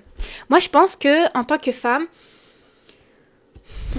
moi, 0.49 0.59
je 0.59 0.69
pense 0.69 0.95
que 0.95 1.25
en 1.37 1.43
tant 1.43 1.57
que 1.57 1.71
femme, 1.71 2.05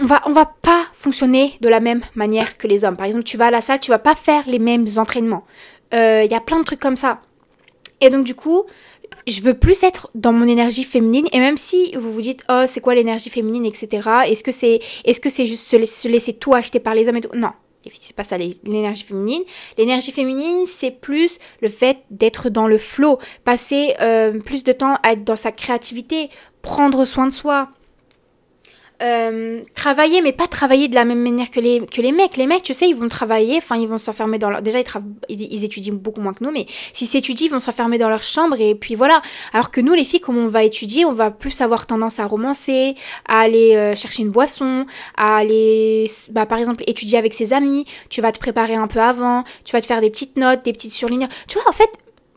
on 0.00 0.07
va, 0.07 0.23
on 0.26 0.33
va 0.33 0.47
pas 0.47 0.87
fonctionner 0.95 1.59
de 1.61 1.69
la 1.69 1.81
même 1.81 2.02
manière 2.14 2.57
que 2.57 2.66
les 2.66 2.85
hommes. 2.85 2.97
Par 2.97 3.07
exemple, 3.07 3.25
tu 3.25 3.37
vas 3.37 3.47
à 3.47 3.50
la 3.50 3.61
salle, 3.61 3.81
tu 3.81 3.90
vas 3.90 3.99
pas 3.99 4.14
faire 4.14 4.45
les 4.47 4.61
mêmes 4.61 4.87
entraînements. 4.97 5.45
Il 5.92 6.28
y 6.31 6.35
a 6.35 6.40
plein 6.40 6.59
de 6.59 6.64
trucs 6.64 6.81
comme 6.81 6.97
ça. 6.97 7.21
Et 8.02 8.11
donc 8.11 8.25
du 8.25 8.35
coup, 8.35 8.64
je 9.26 9.40
veux 9.40 9.54
plus 9.54 9.82
être 9.82 10.11
dans 10.14 10.32
mon 10.32 10.47
énergie 10.47 10.85
féminine. 10.85 11.26
Et 11.32 11.38
même 11.38 11.56
si 11.56 11.94
vous 11.97 12.12
vous 12.12 12.21
dites, 12.21 12.44
oh, 12.50 12.64
c'est 12.66 12.80
quoi 12.80 12.94
l'énergie 12.94 13.30
féminine, 13.30 13.64
etc. 13.64 14.09
Est-ce 14.26 14.42
que 14.42 14.50
c'est, 14.50 14.80
est-ce 15.04 15.21
que 15.21 15.30
c'est 15.30 15.47
juste 15.47 15.68
se 15.68 16.09
laisser, 16.09 16.35
tout 16.35 16.52
acheter 16.52 16.80
par 16.80 16.94
les 16.94 17.09
hommes 17.09 17.16
et 17.16 17.21
tout? 17.21 17.35
Non, 17.35 17.52
c'est 17.90 18.16
pas 18.16 18.25
ça 18.25 18.37
l'énergie 18.37 19.04
féminine. 19.04 19.42
L'énergie 19.78 20.12
féminine, 20.12 20.66
c'est 20.66 20.90
plus 20.90 21.38
le 21.61 21.68
fait 21.68 21.99
d'être 22.11 22.50
dans 22.50 22.66
le 22.66 22.78
flow, 22.78 23.18
passer 23.44 23.94
euh, 24.00 24.38
plus 24.38 24.64
de 24.64 24.73
temps 24.73 24.97
à 25.02 25.12
être 25.12 25.25
dans 25.25 25.37
sa 25.37 25.52
créativité, 25.52 26.28
prendre 26.61 27.04
soin 27.04 27.26
de 27.26 27.32
soi, 27.32 27.68
euh, 29.02 29.62
travailler, 29.75 30.23
mais 30.23 30.32
pas 30.32 30.47
travailler 30.47 30.88
de 30.88 30.94
la 30.94 31.04
même 31.04 31.21
manière 31.21 31.50
que 31.50 31.61
les, 31.61 31.85
que 31.87 32.00
les 32.00 32.12
mecs. 32.12 32.37
Les 32.37 32.47
mecs, 32.47 32.62
tu 32.62 32.75
sais, 32.75 32.88
ils 32.88 32.94
vont 32.94 33.09
travailler, 33.09 33.56
enfin, 33.56 33.76
ils 33.76 33.88
vont 33.88 33.99
s'enfermer 33.99 34.38
dans 34.38 34.50
leur... 34.50 34.62
Déjà, 34.62 34.80
ils, 35.28 35.64
étudient 35.64 35.94
beaucoup 35.94 36.21
moins 36.21 36.32
que 36.32 36.44
nous, 36.44 36.52
mais 36.52 36.66
s'ils 36.92 37.09
s'étudient, 37.09 37.47
ils 37.47 37.50
vont 37.50 37.61
s'enfermer 37.61 37.99
dans 37.99 38.09
leur 38.09 38.23
chambre, 38.23 38.61
et 38.61 38.75
puis 38.75 38.94
voilà. 38.94 39.21
Alors 39.52 39.71
que 39.71 39.80
nous, 39.80 39.94
les 39.94 40.04
filles, 40.04 40.21
comme 40.21 40.38
on 40.38 40.47
va 40.47 40.62
étudier, 40.62 41.04
on 41.04 41.12
va 41.12 41.30
plus 41.30 41.61
avoir 41.61 41.87
tendance 41.87 42.21
à 42.21 42.26
romancer, 42.26 42.94
à 43.26 43.40
aller 43.40 43.75
euh, 43.75 43.94
chercher 43.94 44.23
une 44.23 44.30
boisson, 44.30 44.87
à 45.16 45.37
aller, 45.38 46.06
bah, 46.30 46.47
par 46.47 46.59
exemple, 46.59 46.85
étudier 46.87 47.18
avec 47.18 47.35
ses 47.35 47.52
amis, 47.52 47.87
tu 48.09 48.21
vas 48.21 48.32
te 48.32 48.38
préparer 48.38 48.75
un 48.75 48.87
peu 48.87 49.00
avant, 49.00 49.44
tu 49.64 49.73
vas 49.73 49.80
te 49.80 49.87
faire 49.87 50.00
des 50.00 50.11
petites 50.11 50.37
notes, 50.37 50.64
des 50.64 50.73
petites 50.73 50.92
surlignes. 50.92 51.28
Tu 51.49 51.59
vois, 51.59 51.68
en 51.68 51.73
fait, 51.73 51.90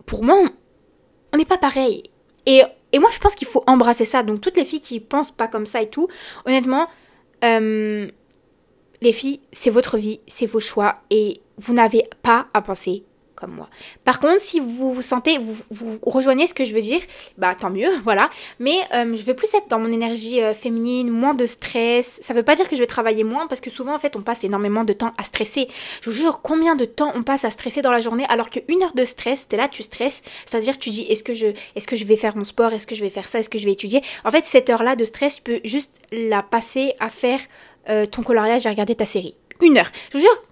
pour 0.05 0.23
moi, 0.23 0.41
on 1.33 1.37
n'est 1.37 1.45
pas 1.45 1.57
pareil. 1.57 2.03
Et 2.45 2.99
moi, 2.99 3.09
je 3.11 3.19
pense 3.19 3.35
qu'il 3.35 3.47
faut 3.47 3.63
embrasser 3.67 4.05
ça. 4.05 4.23
Donc, 4.23 4.41
toutes 4.41 4.57
les 4.57 4.65
filles 4.65 4.81
qui 4.81 4.99
pensent 4.99 5.31
pas 5.31 5.47
comme 5.47 5.65
ça 5.65 5.81
et 5.81 5.89
tout, 5.89 6.07
honnêtement, 6.45 6.87
euh, 7.43 8.07
les 9.01 9.13
filles, 9.13 9.41
c'est 9.51 9.69
votre 9.69 9.97
vie, 9.97 10.21
c'est 10.27 10.45
vos 10.45 10.59
choix 10.59 11.01
et 11.09 11.41
vous 11.57 11.73
n'avez 11.73 12.07
pas 12.21 12.47
à 12.53 12.61
penser 12.61 13.03
comme 13.35 13.51
moi. 13.51 13.69
Par 14.03 14.19
contre, 14.19 14.41
si 14.41 14.59
vous 14.59 14.93
vous 14.93 15.01
sentez, 15.01 15.37
vous, 15.37 15.99
rejoignez 16.03 16.47
ce 16.47 16.53
que 16.53 16.65
je 16.65 16.73
veux 16.73 16.81
dire, 16.81 17.01
bah 17.37 17.55
tant 17.55 17.69
mieux, 17.69 17.89
voilà. 18.03 18.29
Mais 18.59 18.77
euh, 18.93 19.15
je 19.15 19.23
veux 19.23 19.33
plus 19.33 19.53
être 19.53 19.67
dans 19.69 19.79
mon 19.79 19.91
énergie 19.91 20.41
euh, 20.41 20.53
féminine, 20.53 21.09
moins 21.09 21.33
de 21.33 21.45
stress. 21.45 22.19
Ça 22.21 22.33
veut 22.33 22.43
pas 22.43 22.55
dire 22.55 22.67
que 22.67 22.75
je 22.75 22.81
vais 22.81 22.87
travailler 22.87 23.23
moins 23.23 23.47
parce 23.47 23.61
que 23.61 23.69
souvent 23.69 23.95
en 23.95 23.99
fait 23.99 24.15
on 24.15 24.21
passe 24.21 24.43
énormément 24.43 24.83
de 24.83 24.93
temps 24.93 25.13
à 25.17 25.23
stresser. 25.23 25.67
Je 26.01 26.09
vous 26.09 26.15
jure 26.15 26.41
combien 26.41 26.75
de 26.75 26.85
temps 26.85 27.11
on 27.15 27.23
passe 27.23 27.45
à 27.45 27.49
stresser 27.49 27.81
dans 27.81 27.91
la 27.91 28.01
journée 28.01 28.25
alors 28.29 28.49
qu'une 28.49 28.81
heure 28.83 28.93
de 28.93 29.05
stress, 29.05 29.47
t'es 29.47 29.57
là, 29.57 29.67
tu 29.67 29.83
stresses, 29.83 30.21
c'est-à-dire 30.45 30.79
tu 30.79 30.89
dis 30.89 31.03
est-ce 31.09 31.23
que 31.23 31.33
je, 31.33 31.47
est-ce 31.75 31.87
que 31.87 31.95
je 31.95 32.05
vais 32.05 32.17
faire 32.17 32.35
mon 32.35 32.43
sport, 32.43 32.73
est-ce 32.73 32.87
que 32.87 32.95
je 32.95 33.01
vais 33.01 33.09
faire 33.09 33.25
ça, 33.25 33.39
est-ce 33.39 33.49
que 33.49 33.57
je 33.57 33.65
vais 33.65 33.73
étudier? 33.73 34.01
En 34.23 34.31
fait 34.31 34.45
cette 34.45 34.69
heure-là 34.69 34.95
de 34.95 35.05
stress, 35.05 35.35
tu 35.35 35.41
peux 35.41 35.59
juste 35.63 36.01
la 36.11 36.41
passer 36.41 36.93
à 36.99 37.09
faire 37.09 37.39
euh, 37.89 38.05
ton 38.05 38.23
coloriage 38.23 38.65
et 38.65 38.69
à 38.69 38.71
regarder 38.71 38.95
ta 38.95 39.05
série. 39.05 39.35
Une 39.61 39.77
heure. 39.77 39.89
Je 40.11 40.17
vous 40.17 40.23
jure, 40.23 40.43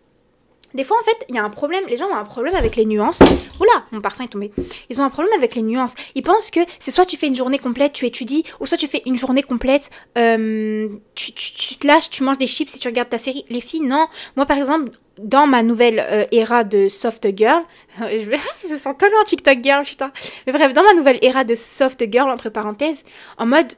des 0.73 0.83
fois, 0.83 0.97
en 0.99 1.03
fait, 1.03 1.25
il 1.29 1.35
y 1.35 1.39
a 1.39 1.43
un 1.43 1.49
problème. 1.49 1.83
Les 1.87 1.97
gens 1.97 2.07
ont 2.07 2.15
un 2.15 2.25
problème 2.25 2.55
avec 2.55 2.75
les 2.75 2.85
nuances. 2.85 3.19
Oula, 3.59 3.83
mon 3.91 4.01
parfum 4.01 4.23
est 4.23 4.29
tombé. 4.29 4.51
Ils 4.89 4.99
ont 4.99 5.03
un 5.03 5.09
problème 5.09 5.33
avec 5.37 5.55
les 5.55 5.61
nuances. 5.61 5.93
Ils 6.15 6.23
pensent 6.23 6.51
que 6.51 6.61
c'est 6.79 6.91
soit 6.91 7.05
tu 7.05 7.17
fais 7.17 7.27
une 7.27 7.35
journée 7.35 7.59
complète, 7.59 7.93
tu 7.93 8.05
étudies, 8.05 8.43
ou 8.59 8.65
soit 8.65 8.77
tu 8.77 8.87
fais 8.87 9.03
une 9.05 9.17
journée 9.17 9.43
complète, 9.43 9.89
euh, 10.17 10.89
tu, 11.15 11.33
te 11.33 11.87
lâches, 11.87 12.09
tu 12.09 12.23
manges 12.23 12.37
des 12.37 12.47
chips 12.47 12.75
et 12.75 12.79
tu 12.79 12.87
regardes 12.87 13.09
ta 13.09 13.17
série. 13.17 13.45
Les 13.49 13.61
filles, 13.61 13.81
non. 13.81 14.07
Moi, 14.35 14.45
par 14.45 14.57
exemple, 14.57 14.91
dans 15.19 15.45
ma 15.45 15.61
nouvelle 15.61 15.99
euh, 15.99 16.25
ère 16.31 16.65
de 16.65 16.89
soft 16.89 17.27
girl, 17.37 17.61
je, 17.99 18.71
me 18.71 18.77
sens 18.77 18.95
tellement 18.97 19.23
TikTok 19.23 19.59
girl, 19.63 19.83
putain. 19.83 20.11
Mais 20.47 20.53
bref, 20.53 20.73
dans 20.73 20.83
ma 20.83 20.93
nouvelle 20.93 21.19
ère 21.21 21.45
de 21.45 21.55
soft 21.55 22.03
girl, 22.11 22.29
entre 22.29 22.49
parenthèses, 22.49 23.03
en 23.37 23.45
mode 23.45 23.73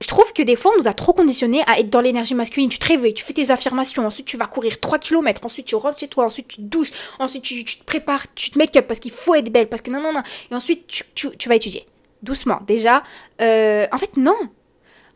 je 0.00 0.06
trouve 0.06 0.32
que 0.32 0.42
des 0.42 0.56
fois, 0.56 0.72
on 0.74 0.78
nous 0.78 0.88
a 0.88 0.92
trop 0.92 1.12
conditionnés 1.12 1.62
à 1.66 1.80
être 1.80 1.90
dans 1.90 2.00
l'énergie 2.00 2.34
masculine. 2.34 2.68
Tu 2.68 2.78
te 2.78 2.86
réveilles, 2.86 3.14
tu 3.14 3.24
fais 3.24 3.32
tes 3.32 3.50
affirmations, 3.50 4.06
ensuite 4.06 4.26
tu 4.26 4.36
vas 4.36 4.46
courir 4.46 4.78
3 4.80 4.98
km, 4.98 5.44
ensuite 5.44 5.66
tu 5.66 5.74
rentres 5.74 5.98
chez 5.98 6.08
toi, 6.08 6.24
ensuite 6.24 6.48
tu 6.48 6.56
te 6.56 6.62
douches, 6.62 6.92
ensuite 7.18 7.42
tu, 7.42 7.64
te 7.64 7.84
prépares, 7.84 8.32
tu 8.34 8.50
te 8.50 8.58
make-up 8.58 8.86
parce 8.86 9.00
qu'il 9.00 9.10
faut 9.10 9.34
être 9.34 9.50
belle, 9.50 9.68
parce 9.68 9.82
que 9.82 9.90
non, 9.90 10.00
non, 10.00 10.12
non. 10.12 10.22
Et 10.50 10.54
ensuite 10.54 10.86
tu, 10.86 11.30
tu, 11.36 11.48
vas 11.48 11.56
étudier. 11.56 11.86
Doucement. 12.22 12.60
Déjà, 12.66 13.02
euh, 13.40 13.86
en 13.92 13.98
fait, 13.98 14.16
non. 14.16 14.36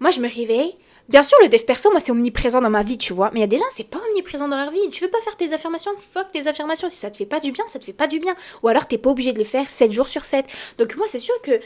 Moi, 0.00 0.10
je 0.10 0.20
me 0.20 0.28
réveille. 0.28 0.76
Bien 1.08 1.22
sûr, 1.22 1.36
le 1.42 1.48
dev 1.48 1.62
perso, 1.64 1.90
moi, 1.90 2.00
c'est 2.00 2.12
omniprésent 2.12 2.60
dans 2.60 2.70
ma 2.70 2.82
vie, 2.82 2.96
tu 2.96 3.12
vois. 3.12 3.30
Mais 3.32 3.40
il 3.40 3.42
y 3.42 3.44
a 3.44 3.48
des 3.48 3.56
gens, 3.56 3.64
c'est 3.74 3.88
pas 3.88 3.98
omniprésent 4.10 4.48
dans 4.48 4.56
leur 4.56 4.70
vie. 4.70 4.90
Tu 4.92 5.04
veux 5.04 5.10
pas 5.10 5.20
faire 5.20 5.36
tes 5.36 5.52
affirmations 5.52 5.90
Fuck 5.98 6.32
tes 6.32 6.46
affirmations. 6.46 6.88
Si 6.88 6.96
ça 6.96 7.10
te 7.10 7.16
fait 7.16 7.26
pas 7.26 7.40
du 7.40 7.52
bien, 7.52 7.64
ça 7.66 7.78
te 7.78 7.84
fait 7.84 7.92
pas 7.92 8.06
du 8.06 8.18
bien. 8.18 8.34
Ou 8.62 8.68
alors, 8.68 8.86
t'es 8.86 8.98
pas 8.98 9.10
obligé 9.10 9.32
de 9.32 9.38
les 9.38 9.44
faire 9.44 9.68
7 9.68 9.92
jours 9.92 10.08
sur 10.08 10.24
7. 10.24 10.46
Donc, 10.78 10.96
moi, 10.96 11.06
c'est 11.08 11.18
sûr 11.18 11.34
que 11.42 11.60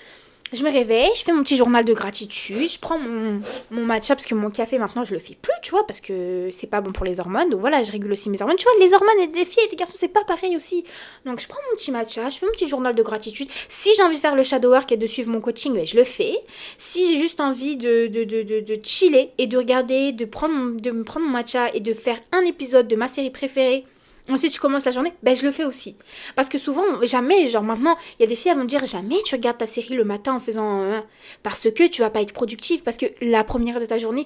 je 0.56 0.64
me 0.64 0.70
réveille, 0.70 1.10
je 1.14 1.22
fais 1.22 1.32
mon 1.32 1.42
petit 1.42 1.56
journal 1.56 1.84
de 1.84 1.92
gratitude, 1.92 2.70
je 2.70 2.78
prends 2.78 2.98
mon, 2.98 3.40
mon 3.70 3.84
matcha 3.84 4.14
parce 4.14 4.26
que 4.26 4.34
mon 4.34 4.50
café 4.50 4.78
maintenant 4.78 5.04
je 5.04 5.14
le 5.14 5.20
fais 5.20 5.36
plus, 5.40 5.52
tu 5.62 5.70
vois, 5.70 5.86
parce 5.86 6.00
que 6.00 6.48
c'est 6.52 6.66
pas 6.66 6.80
bon 6.80 6.92
pour 6.92 7.04
les 7.04 7.20
hormones. 7.20 7.50
Donc 7.50 7.60
voilà, 7.60 7.82
je 7.82 7.92
régule 7.92 8.12
aussi 8.12 8.30
mes 8.30 8.40
hormones. 8.40 8.56
Tu 8.56 8.64
vois, 8.64 8.72
les 8.84 8.92
hormones 8.94 9.32
des 9.32 9.44
filles 9.44 9.64
et 9.66 9.68
des 9.68 9.76
garçons, 9.76 9.94
c'est 9.96 10.08
pas 10.08 10.24
pareil 10.24 10.56
aussi. 10.56 10.84
Donc 11.24 11.40
je 11.40 11.48
prends 11.48 11.60
mon 11.70 11.76
petit 11.76 11.90
matcha, 11.90 12.28
je 12.28 12.38
fais 12.38 12.46
mon 12.46 12.52
petit 12.52 12.68
journal 12.68 12.94
de 12.94 13.02
gratitude. 13.02 13.48
Si 13.68 13.90
j'ai 13.96 14.02
envie 14.02 14.16
de 14.16 14.20
faire 14.20 14.34
le 14.34 14.42
shadow 14.42 14.70
work 14.70 14.90
et 14.92 14.96
de 14.96 15.06
suivre 15.06 15.30
mon 15.30 15.40
coaching, 15.40 15.74
ben, 15.74 15.86
je 15.86 15.96
le 15.96 16.04
fais. 16.04 16.36
Si 16.78 17.08
j'ai 17.08 17.20
juste 17.20 17.40
envie 17.40 17.76
de, 17.76 18.06
de, 18.06 18.24
de, 18.24 18.42
de, 18.42 18.80
chiller 18.82 19.32
et 19.38 19.46
de 19.46 19.56
regarder, 19.56 20.12
de 20.12 20.24
prendre, 20.24 20.80
de 20.80 21.02
prendre 21.02 21.26
mon 21.26 21.32
matcha 21.32 21.70
et 21.74 21.80
de 21.80 21.92
faire 21.92 22.18
un 22.32 22.42
épisode 22.42 22.88
de 22.88 22.96
ma 22.96 23.08
série 23.08 23.30
préférée 23.30 23.84
Ensuite, 24.28 24.54
je 24.54 24.60
commence 24.60 24.84
la 24.84 24.90
journée, 24.90 25.12
ben 25.22 25.36
je 25.36 25.44
le 25.44 25.52
fais 25.52 25.64
aussi. 25.64 25.96
Parce 26.34 26.48
que 26.48 26.58
souvent, 26.58 26.82
jamais, 27.02 27.48
genre 27.48 27.62
maintenant, 27.62 27.96
il 28.18 28.22
y 28.22 28.24
a 28.24 28.28
des 28.28 28.34
filles 28.34 28.52
qui 28.52 28.58
vont 28.58 28.64
dire 28.64 28.84
jamais 28.84 29.22
tu 29.24 29.34
regardes 29.36 29.58
ta 29.58 29.66
série 29.66 29.94
le 29.94 30.04
matin 30.04 30.34
en 30.34 30.40
faisant. 30.40 30.82
Euh, 30.82 31.00
parce 31.42 31.70
que 31.70 31.86
tu 31.86 32.02
vas 32.02 32.10
pas 32.10 32.22
être 32.22 32.32
productive, 32.32 32.82
parce 32.82 32.96
que 32.96 33.06
la 33.20 33.44
première 33.44 33.76
heure 33.76 33.80
de 33.80 33.86
ta 33.86 33.98
journée, 33.98 34.24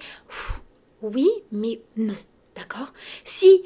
oui, 1.02 1.28
mais 1.52 1.80
non. 1.96 2.16
D'accord? 2.56 2.92
Si. 3.24 3.64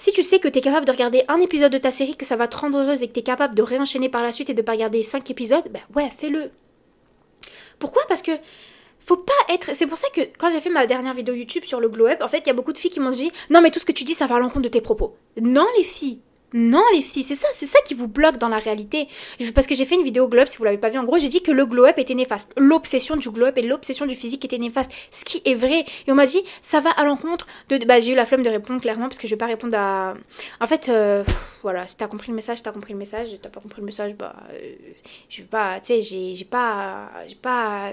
Si 0.00 0.12
tu 0.12 0.22
sais 0.22 0.38
que 0.38 0.46
tu 0.46 0.60
es 0.60 0.62
capable 0.62 0.86
de 0.86 0.92
regarder 0.92 1.24
un 1.26 1.40
épisode 1.40 1.72
de 1.72 1.78
ta 1.78 1.90
série, 1.90 2.16
que 2.16 2.24
ça 2.24 2.36
va 2.36 2.46
te 2.46 2.56
rendre 2.56 2.78
heureuse 2.78 3.02
et 3.02 3.08
que 3.08 3.14
tu 3.14 3.18
es 3.18 3.24
capable 3.24 3.56
de 3.56 3.62
réenchaîner 3.62 4.08
par 4.08 4.22
la 4.22 4.30
suite 4.30 4.48
et 4.48 4.54
de 4.54 4.62
pas 4.62 4.70
regarder 4.70 5.02
cinq 5.02 5.28
épisodes, 5.28 5.64
ben 5.70 5.80
ouais, 5.96 6.08
fais-le. 6.08 6.52
Pourquoi? 7.80 8.02
Parce 8.08 8.22
que 8.22 8.30
faut 9.08 9.16
pas 9.16 9.32
être. 9.54 9.74
C'est 9.74 9.86
pour 9.86 9.98
ça 9.98 10.08
que 10.10 10.20
quand 10.38 10.50
j'ai 10.50 10.60
fait 10.60 10.70
ma 10.70 10.86
dernière 10.86 11.14
vidéo 11.14 11.34
YouTube 11.34 11.64
sur 11.64 11.80
le 11.80 11.88
glow 11.88 12.08
up, 12.08 12.18
en 12.20 12.28
fait, 12.28 12.38
il 12.38 12.46
y 12.46 12.50
a 12.50 12.54
beaucoup 12.54 12.72
de 12.72 12.78
filles 12.78 12.90
qui 12.90 13.00
m'ont 13.00 13.10
dit 13.10 13.32
Non, 13.50 13.62
mais 13.62 13.70
tout 13.70 13.80
ce 13.80 13.86
que 13.86 13.92
tu 13.92 14.04
dis, 14.04 14.14
ça 14.14 14.26
va 14.26 14.36
à 14.36 14.38
l'encontre 14.38 14.62
de 14.62 14.68
tes 14.68 14.82
propos. 14.82 15.16
Non, 15.40 15.66
les 15.78 15.84
filles. 15.84 16.20
Non, 16.54 16.82
les 16.94 17.02
filles, 17.02 17.24
c'est 17.24 17.34
ça, 17.34 17.46
c'est 17.54 17.66
ça 17.66 17.78
qui 17.84 17.92
vous 17.92 18.08
bloque 18.08 18.38
dans 18.38 18.48
la 18.48 18.58
réalité. 18.58 19.08
parce 19.54 19.66
que 19.66 19.74
j'ai 19.74 19.84
fait 19.84 19.96
une 19.96 20.02
vidéo 20.02 20.28
glow 20.28 20.42
up, 20.42 20.48
si 20.48 20.56
vous 20.56 20.64
l'avez 20.64 20.78
pas 20.78 20.88
vu. 20.88 20.98
En 20.98 21.04
gros, 21.04 21.18
j'ai 21.18 21.28
dit 21.28 21.42
que 21.42 21.50
le 21.50 21.66
glow 21.66 21.84
up 21.84 21.98
était 21.98 22.14
néfaste. 22.14 22.52
L'obsession 22.56 23.16
du 23.16 23.30
glow 23.30 23.46
up 23.46 23.58
et 23.58 23.62
l'obsession 23.62 24.06
du 24.06 24.14
physique 24.14 24.44
était 24.44 24.56
néfaste. 24.56 24.90
Ce 25.10 25.24
qui 25.24 25.42
est 25.44 25.54
vrai. 25.54 25.84
Et 26.06 26.12
on 26.12 26.14
m'a 26.14 26.26
dit, 26.26 26.42
ça 26.60 26.80
va 26.80 26.90
à 26.90 27.04
l'encontre 27.04 27.46
de. 27.68 27.76
Bah, 27.84 28.00
j'ai 28.00 28.12
eu 28.12 28.14
la 28.14 28.24
flemme 28.24 28.42
de 28.42 28.48
répondre 28.48 28.80
clairement 28.80 29.08
parce 29.08 29.18
que 29.18 29.26
je 29.26 29.34
vais 29.34 29.38
pas 29.38 29.46
répondre 29.46 29.76
à. 29.76 30.14
En 30.60 30.66
fait, 30.66 30.88
euh, 30.88 31.22
voilà, 31.62 31.86
si 31.86 31.98
t'as 31.98 32.08
compris 32.08 32.30
le 32.30 32.34
message, 32.34 32.62
t'as 32.62 32.72
compris 32.72 32.94
le 32.94 32.98
message. 32.98 33.28
T'as 33.42 33.50
pas 33.50 33.60
compris 33.60 33.80
le 33.80 33.86
message, 33.86 34.14
bah. 34.16 34.34
Euh, 34.52 34.74
je 35.28 35.42
vais 35.42 35.48
pas. 35.48 35.80
Tu 35.80 36.00
sais, 36.02 36.34
j'ai 36.34 36.44
pas. 36.46 37.10
J'ai 37.26 37.36
pas 37.36 37.92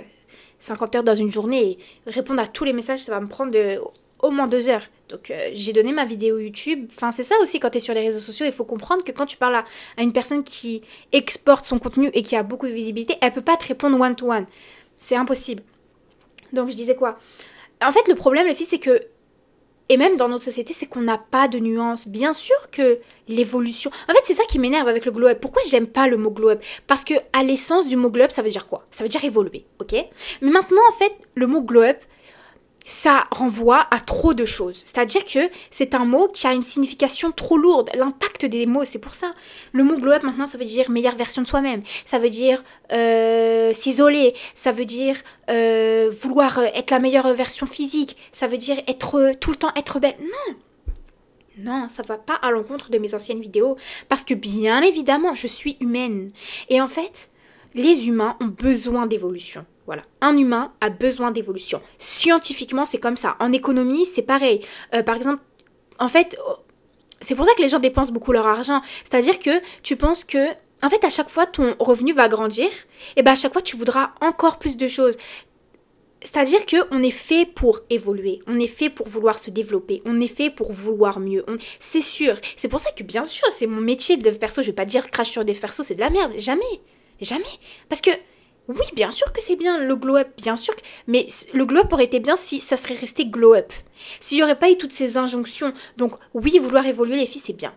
50 0.60 0.96
heures 0.96 1.04
dans 1.04 1.16
une 1.16 1.32
journée. 1.32 1.78
répondre 2.08 2.42
à 2.42 2.48
tous 2.48 2.64
les 2.64 2.74
messages, 2.74 3.00
ça 3.00 3.12
va 3.12 3.20
me 3.20 3.28
prendre 3.28 3.56
au 4.20 4.32
moins 4.32 4.48
deux 4.48 4.70
heures. 4.70 4.84
Donc 5.10 5.30
euh, 5.30 5.50
j'ai 5.54 5.74
donné 5.74 5.92
ma 5.92 6.06
vidéo 6.06 6.40
YouTube. 6.40 6.88
Enfin 6.92 7.12
c'est 7.12 7.24
ça 7.24 7.36
aussi 7.42 7.60
quand 7.60 7.70
tu 7.70 7.78
es 7.78 7.80
sur 7.80 7.94
les 7.94 8.02
réseaux 8.02 8.20
sociaux, 8.20 8.46
il 8.46 8.52
faut 8.52 8.66
comprendre 8.66 9.04
que 9.04 9.12
quand 9.12 9.26
tu 9.26 9.38
parles 9.38 9.56
à, 9.56 10.02
une 10.02 10.14
personne 10.14 10.44
qui 10.44 10.82
exporte 11.12 11.66
son 11.66 11.80
contenu 11.80 12.10
et 12.14 12.24
qui 12.24 12.36
a 12.36 12.44
beaucoup 12.44 12.68
de 12.68 12.74
visibilité, 12.74 13.16
elle 13.22 13.32
peut 13.32 13.42
pas 13.42 13.58
te 13.58 13.68
répondre 13.68 14.00
one 14.00 14.16
to 14.16 14.32
one. 14.32 14.46
C'est 14.98 15.16
impossible. 15.16 15.64
Donc 16.54 16.70
je 16.70 16.76
disais 16.76 16.96
quoi? 16.96 17.20
En 17.84 17.92
fait 17.92 18.08
le 18.08 18.16
problème 18.16 18.48
les 18.48 18.56
filles 18.56 18.68
c'est 18.68 18.80
que 18.80 19.00
et 19.90 19.98
même 19.98 20.18
dans 20.18 20.28
nos 20.28 20.38
sociétés, 20.38 20.74
c'est 20.74 20.88
qu'on 20.88 21.02
n'a 21.02 21.18
pas 21.18 21.48
de 21.48 21.60
nuances. 21.60 22.08
Bien 22.08 22.34
sûr 22.34 22.56
que 22.72 23.00
l'évolution. 23.28 23.92
En 24.10 24.14
fait, 24.14 24.22
c'est 24.24 24.34
ça 24.34 24.44
qui 24.48 24.58
m'énerve 24.58 24.88
avec 24.88 25.06
le 25.06 25.12
glow 25.12 25.28
up. 25.28 25.40
Pourquoi 25.40 25.62
j'aime 25.68 25.88
pas 25.88 26.08
le 26.08 26.18
mot 26.18 26.32
glow 26.32 26.50
up? 26.50 26.64
Parce 26.88 27.04
que 27.04 27.14
à 27.34 27.44
l'essence 27.44 27.88
du 27.88 27.96
mot 27.96 28.10
glow 28.10 28.26
up, 28.26 28.32
ça 28.32 28.42
veut 28.42 28.50
dire 28.50 28.68
quoi? 28.68 28.86
Ça 28.90 29.04
veut 29.04 29.10
dire 29.10 29.24
évoluer, 29.24 29.66
ok? 29.80 29.94
Mais 30.42 30.52
maintenant, 30.52 30.82
en 30.90 30.94
fait, 30.94 31.14
le 31.36 31.48
mot 31.48 31.62
glow 31.62 31.82
up, 31.82 31.98
ça 32.86 33.26
renvoie 33.32 33.88
à 33.92 34.00
trop 34.00 34.34
de 34.34 34.46
choses. 34.46 34.78
C'est-à-dire 34.78 35.24
que 35.26 35.50
c'est 35.72 35.96
un 35.96 36.06
mot 36.06 36.28
qui 36.28 36.46
a 36.46 36.54
une 36.54 36.64
signification 36.64 37.32
trop 37.32 37.58
lourde. 37.58 37.90
L'impact 37.96 38.46
des 38.46 38.68
mots, 38.68 38.86
c'est 38.86 39.00
pour 39.00 39.16
ça. 39.16 39.34
Le 39.74 39.84
mot 39.84 39.98
glow 39.98 40.12
up 40.12 40.24
maintenant, 40.24 40.46
ça 40.46 40.58
veut 40.58 40.66
dire 40.66 40.90
meilleure 40.92 41.16
version 41.16 41.42
de 41.42 41.48
soi-même. 41.48 41.82
Ça 42.06 42.20
veut 42.20 42.30
dire 42.30 42.64
euh, 42.94 43.74
s'isoler. 43.74 44.36
Ça 44.54 44.72
veut 44.72 44.86
dire 44.86 45.18
euh, 45.50 46.12
vouloir 46.22 46.60
être 46.60 46.92
la 46.92 47.00
meilleure 47.00 47.34
version 47.34 47.66
physique. 47.66 48.16
Ça 48.32 48.46
veut 48.46 48.58
dire 48.58 48.78
être 48.88 49.32
tout 49.42 49.50
le 49.50 49.58
temps 49.58 49.72
être 49.76 50.00
belle. 50.00 50.18
Non. 50.22 50.56
Non, 51.58 51.88
ça 51.88 52.04
va 52.08 52.18
pas 52.18 52.36
à 52.36 52.52
l'encontre 52.52 52.92
de 52.92 52.98
mes 52.98 53.16
anciennes 53.16 53.40
vidéos 53.40 53.78
parce 54.10 54.24
que 54.24 54.34
bien 54.34 54.82
évidemment, 54.82 55.34
je 55.34 55.48
suis 55.48 55.78
humaine. 55.80 56.28
Et 56.70 56.82
en 56.82 56.88
fait, 56.88 57.32
les 57.74 58.08
humains 58.08 58.38
ont 58.42 58.48
besoin 58.48 59.08
d'évolution. 59.08 59.66
Voilà. 59.86 60.02
Un 60.22 60.38
humain 60.38 60.74
a 60.82 60.90
besoin 60.90 61.32
d'évolution. 61.32 61.82
Scientifiquement, 61.98 62.86
c'est 62.86 62.98
comme 62.98 63.18
ça. 63.18 63.36
En 63.40 63.52
économie, 63.52 64.06
c'est 64.06 64.24
pareil. 64.24 64.62
Euh, 64.94 65.04
par 65.04 65.16
exemple, 65.16 65.44
en 66.00 66.08
fait, 66.08 66.38
oh, 66.48 66.56
c'est 67.22 67.36
pour 67.36 67.46
ça 67.46 67.54
que 67.56 67.62
les 67.62 67.70
gens 67.70 67.80
dépensent 67.80 68.12
beaucoup 68.12 68.32
leur 68.32 68.48
argent. 68.48 68.82
C'est-à-dire 69.04 69.40
que 69.40 69.62
tu 69.84 69.96
penses 69.96 70.24
que, 70.24 70.50
en 70.82 70.90
fait, 70.90 71.04
à 71.04 71.10
chaque 71.10 71.30
fois, 71.30 71.46
ton 71.46 71.76
revenu 71.80 72.14
va 72.14 72.28
grandir. 72.28 72.70
Et 73.16 73.22
bien, 73.22 73.34
à 73.34 73.36
chaque 73.36 73.54
fois, 73.54 73.62
tu 73.62 73.78
voudras 73.78 74.12
encore 74.22 74.58
plus 74.58 74.78
de 74.78 74.88
choses. 74.88 75.18
C'est-à-dire 76.26 76.66
que 76.66 76.78
on 76.90 77.04
est 77.04 77.12
fait 77.12 77.46
pour 77.46 77.82
évoluer, 77.92 78.40
on 78.48 78.60
est 78.60 78.68
fait 78.68 78.90
pour 78.90 79.08
vouloir 79.08 79.38
se 79.38 79.52
développer, 79.52 80.02
on 80.06 80.20
est 80.20 80.28
fait 80.28 80.50
pour 80.50 80.72
vouloir 80.72 81.20
mieux. 81.20 81.46
C'est 81.80 82.02
sûr. 82.02 82.36
C'est 82.56 82.68
pour 82.68 82.80
ça 82.80 82.92
que 82.92 83.04
bien 83.04 83.24
sûr, 83.24 83.48
c'est 83.52 83.68
mon 83.68 83.80
métier 83.80 84.18
de 84.18 84.24
dev 84.24 84.40
perso. 84.40 84.64
Je 84.64 84.68
vais 84.68 84.74
pas 84.74 84.86
dire 84.86 85.12
crash 85.12 85.30
sur 85.30 85.46
dev 85.46 85.60
perso, 85.60 85.84
c'est 85.84 85.94
de 85.94 86.00
la 86.00 86.10
merde. 86.10 86.34
Jamais. 86.38 86.64
Jamais. 87.22 87.44
Parce 87.90 88.02
que, 88.02 88.10
oui, 88.68 88.86
bien 88.96 89.12
sûr 89.12 89.32
que 89.32 89.42
c'est 89.42 89.56
bien 89.56 89.80
le 89.80 89.96
glow 89.96 90.18
up, 90.18 90.30
bien 90.38 90.56
sûr. 90.56 90.74
Mais 91.08 91.28
le 91.54 91.66
glow 91.66 91.82
up 91.82 91.94
aurait 91.94 92.06
été 92.06 92.20
bien 92.20 92.36
si 92.36 92.62
ça 92.62 92.78
serait 92.78 92.96
resté 92.96 93.26
glow 93.26 93.54
up. 93.54 93.72
S'il 94.20 94.38
n'y 94.38 94.44
aurait 94.44 94.58
pas 94.58 94.72
eu 94.72 94.78
toutes 94.78 94.92
ces 94.92 95.18
injonctions. 95.18 95.74
Donc, 95.98 96.16
oui, 96.34 96.58
vouloir 96.58 96.86
évoluer, 96.86 97.16
les 97.16 97.28
filles, 97.28 97.44
c'est 97.46 97.54
bien. 97.54 97.74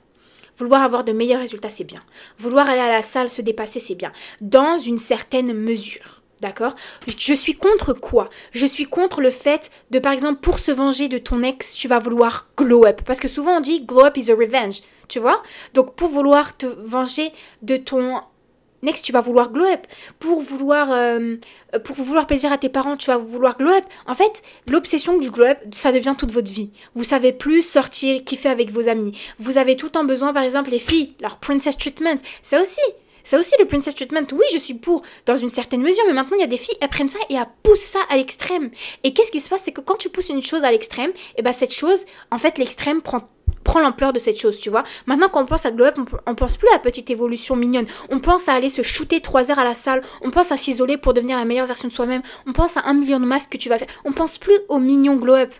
Vouloir 0.57 0.83
avoir 0.83 1.05
de 1.05 1.13
meilleurs 1.13 1.41
résultats, 1.41 1.71
c'est 1.71 1.85
bien. 1.85 2.03
Vouloir 2.39 2.69
aller 2.69 2.81
à 2.81 2.91
la 2.91 3.03
salle, 3.03 3.29
se 3.29 3.43
dépasser, 3.43 3.81
c'est 3.81 3.95
bien. 3.95 4.13
Dans 4.41 4.79
une 4.79 4.99
certaine 4.99 5.53
mesure. 5.53 6.23
D'accord? 6.41 6.75
Je 7.17 7.35
suis 7.35 7.55
contre 7.55 7.93
quoi? 7.93 8.31
Je 8.53 8.65
suis 8.65 8.87
contre 8.87 9.21
le 9.21 9.31
fait 9.31 9.71
de, 9.91 9.99
par 9.99 10.13
exemple, 10.13 10.41
pour 10.41 10.61
se 10.61 10.71
venger 10.71 11.09
de 11.09 11.19
ton 11.19 11.43
ex, 11.43 11.75
tu 11.75 11.89
vas 11.89 11.99
vouloir 11.99 12.49
glow 12.57 12.87
up. 12.87 13.03
Parce 13.05 13.19
que 13.19 13.27
souvent 13.27 13.57
on 13.57 13.61
dit 13.61 13.83
glow 13.83 14.05
up 14.05 14.17
is 14.17 14.31
a 14.31 14.37
revenge. 14.37 14.83
Tu 15.09 15.19
vois? 15.19 15.43
Donc 15.75 15.97
pour 15.97 16.09
vouloir 16.09 16.57
te 16.57 16.67
venger 16.67 17.33
de 17.63 17.77
ton 17.77 18.21
ex, 18.87 19.03
tu 19.03 19.13
vas 19.13 19.21
vouloir 19.21 19.51
glow 19.51 19.65
up. 19.65 19.87
Pour 20.19 20.41
vouloir, 20.41 20.93
euh, 20.93 21.37
pour 21.85 21.97
vouloir 21.97 22.27
plaisir 22.27 22.53
à 22.53 22.59
tes 22.59 22.69
parents, 22.69 22.97
tu 22.97 23.07
vas 23.07 23.19
vouloir 23.19 23.57
glow 23.57 23.71
up. 23.71 23.85
En 24.07 24.15
fait, 24.15 24.43
l'obsession 24.69 25.19
du 25.19 25.31
glow 25.31 25.47
up, 25.47 25.59
ça 25.73 25.93
devient 25.93 26.15
toute 26.17 26.33
votre 26.33 26.53
vie. 26.53 26.71
Vous 26.95 27.05
savez 27.05 27.33
plus 27.33 27.63
sortir, 27.63 28.23
kiffer 28.25 28.49
avec 28.49 28.71
vos 28.71 28.89
amis. 28.89 29.19
Vous 29.39 29.59
avez 29.59 29.77
tout 29.77 29.87
le 29.87 29.93
temps 29.93 30.05
besoin, 30.05 30.33
par 30.33 30.43
exemple, 30.43 30.71
les 30.71 30.79
filles, 30.79 31.15
leur 31.21 31.39
princess 31.39 31.77
treatment. 31.77 32.19
Ça 32.43 32.61
aussi. 32.61 32.81
Ça 33.25 33.39
aussi, 33.39 33.55
le 33.59 33.67
princess 33.67 33.95
treatment, 33.95 34.27
oui, 34.33 34.45
je 34.55 34.59
suis 34.59 34.73
pour, 34.73 35.03
dans 35.27 35.37
une 35.37 35.51
certaine 35.51 35.83
mesure, 35.83 36.03
mais 36.07 36.15
maintenant, 36.15 36.39
il 36.39 36.41
y 36.41 36.45
a 36.45 36.47
des 36.47 36.57
filles, 36.57 36.77
elles 36.81 36.89
prennent 36.89 37.11
ça 37.11 37.19
et 37.29 37.35
elles 37.35 37.45
poussent 37.63 37.81
ça 37.81 37.99
à 38.09 38.17
l'extrême. 38.17 38.71
Et 39.05 39.13
qu'est-ce 39.13 39.31
qui 39.31 39.41
se 39.41 39.51
passe? 39.51 39.65
C'est 39.65 39.73
que 39.73 39.83
quand 39.83 39.97
tu 39.97 40.09
pousses 40.09 40.31
une 40.31 40.41
chose 40.41 40.65
à 40.65 40.73
l'extrême, 40.73 41.11
et 41.11 41.41
eh 41.41 41.43
ben 41.43 41.53
cette 41.53 41.75
chose, 41.75 42.07
en 42.31 42.39
fait, 42.39 42.57
l'extrême 42.57 43.03
prend 43.03 43.29
prend 43.69 43.81
l'ampleur 43.81 44.15
de 44.15 44.19
cette 44.19 44.41
chose, 44.41 44.59
tu 44.59 44.71
vois. 44.71 44.83
Maintenant, 45.05 45.29
quand 45.29 45.43
on 45.43 45.47
pense 45.47 45.67
à 45.67 45.71
Glow 45.71 45.85
Up, 45.85 45.99
on, 46.27 46.35
pense 46.35 46.57
plus 46.57 46.69
à 46.69 46.73
la 46.73 46.79
petite 46.79 47.11
évolution 47.11 47.55
mignonne. 47.55 47.85
On 48.09 48.19
pense 48.19 48.49
à 48.49 48.55
aller 48.55 48.71
se 48.71 48.81
shooter 48.81 49.21
3 49.21 49.51
heures 49.51 49.59
à 49.59 49.65
la 49.65 49.75
salle. 49.75 50.03
On 50.23 50.31
pense 50.31 50.51
à 50.53 50.57
s'isoler 50.57 50.97
pour 50.97 51.13
devenir 51.13 51.37
la 51.37 51.45
meilleure 51.45 51.67
version 51.67 51.87
de 51.87 51.93
soi-même. 51.93 52.23
On 52.47 52.55
pense 52.55 52.79
à 52.79 52.85
un 52.87 52.95
million 52.95 53.21
de 53.21 53.27
masques 53.27 53.53
que 53.53 53.59
tu 53.59 53.69
vas 53.69 53.77
faire. 53.77 53.89
On 54.07 54.13
pense 54.13 54.39
plus 54.39 54.59
au 54.71 54.79
mignon 54.79 55.17
Glow 55.17 55.35
Up. 55.35 55.53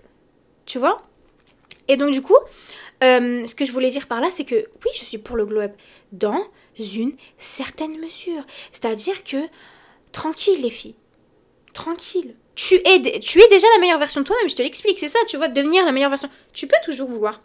Tu 0.65 0.79
vois? 0.79 1.03
Et 1.87 1.99
donc, 1.99 2.13
du 2.13 2.23
coup, 2.23 2.39
euh, 3.05 3.45
ce 3.45 3.55
que 3.55 3.67
je 3.67 3.73
voulais 3.73 3.91
dire 3.91 4.07
par 4.07 4.23
là, 4.23 4.29
c'est 4.31 4.45
que 4.45 4.55
oui, 4.55 4.91
je 4.95 5.05
suis 5.05 5.19
pour 5.19 5.37
le 5.37 5.45
Glow 5.45 5.61
Up 5.61 5.73
dans 6.13 6.43
une 6.79 7.13
certaine 7.37 7.99
mesure. 7.99 8.43
C'est-à-dire 8.73 9.23
que, 9.23 9.37
tranquille 10.13 10.63
les 10.63 10.71
filles. 10.71 10.97
Tranquille 11.75 12.35
tu 12.55 12.75
es, 12.75 13.21
tu 13.21 13.41
es 13.41 13.49
déjà 13.49 13.69
la 13.75 13.81
meilleure 13.81 14.01
version 14.01 14.21
de 14.21 14.27
toi-même, 14.27 14.51
je 14.51 14.57
te 14.57 14.63
l'explique, 14.63 14.99
c'est 14.99 15.07
ça, 15.07 15.21
tu 15.29 15.37
vois, 15.37 15.47
devenir 15.47 15.85
la 15.85 15.93
meilleure 15.93 16.11
version. 16.11 16.29
Tu 16.53 16.67
peux 16.67 16.77
toujours 16.85 17.09
vouloir 17.09 17.41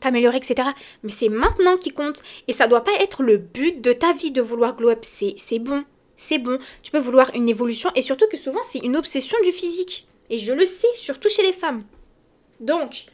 t'améliorer, 0.00 0.38
etc. 0.38 0.68
Mais 1.02 1.12
c'est 1.12 1.28
maintenant 1.28 1.76
qui 1.76 1.92
compte. 1.92 2.22
Et 2.48 2.52
ça 2.52 2.66
doit 2.66 2.84
pas 2.84 2.94
être 3.00 3.22
le 3.22 3.38
but 3.38 3.80
de 3.80 3.92
ta 3.92 4.12
vie 4.12 4.32
de 4.32 4.42
vouloir 4.42 4.76
glow 4.76 4.90
up. 4.90 5.04
C'est 5.04 5.58
bon. 5.58 5.84
C'est 6.16 6.38
bon. 6.38 6.58
Tu 6.82 6.90
peux 6.90 6.98
vouloir 6.98 7.30
une 7.34 7.48
évolution. 7.48 7.90
Et 7.94 8.02
surtout 8.02 8.26
que 8.28 8.36
souvent, 8.36 8.60
c'est 8.70 8.80
une 8.80 8.96
obsession 8.96 9.38
du 9.44 9.52
physique. 9.52 10.06
Et 10.28 10.38
je 10.38 10.52
le 10.52 10.66
sais, 10.66 10.88
surtout 10.94 11.28
chez 11.28 11.42
les 11.42 11.52
femmes. 11.52 11.84
Donc, 12.60 13.06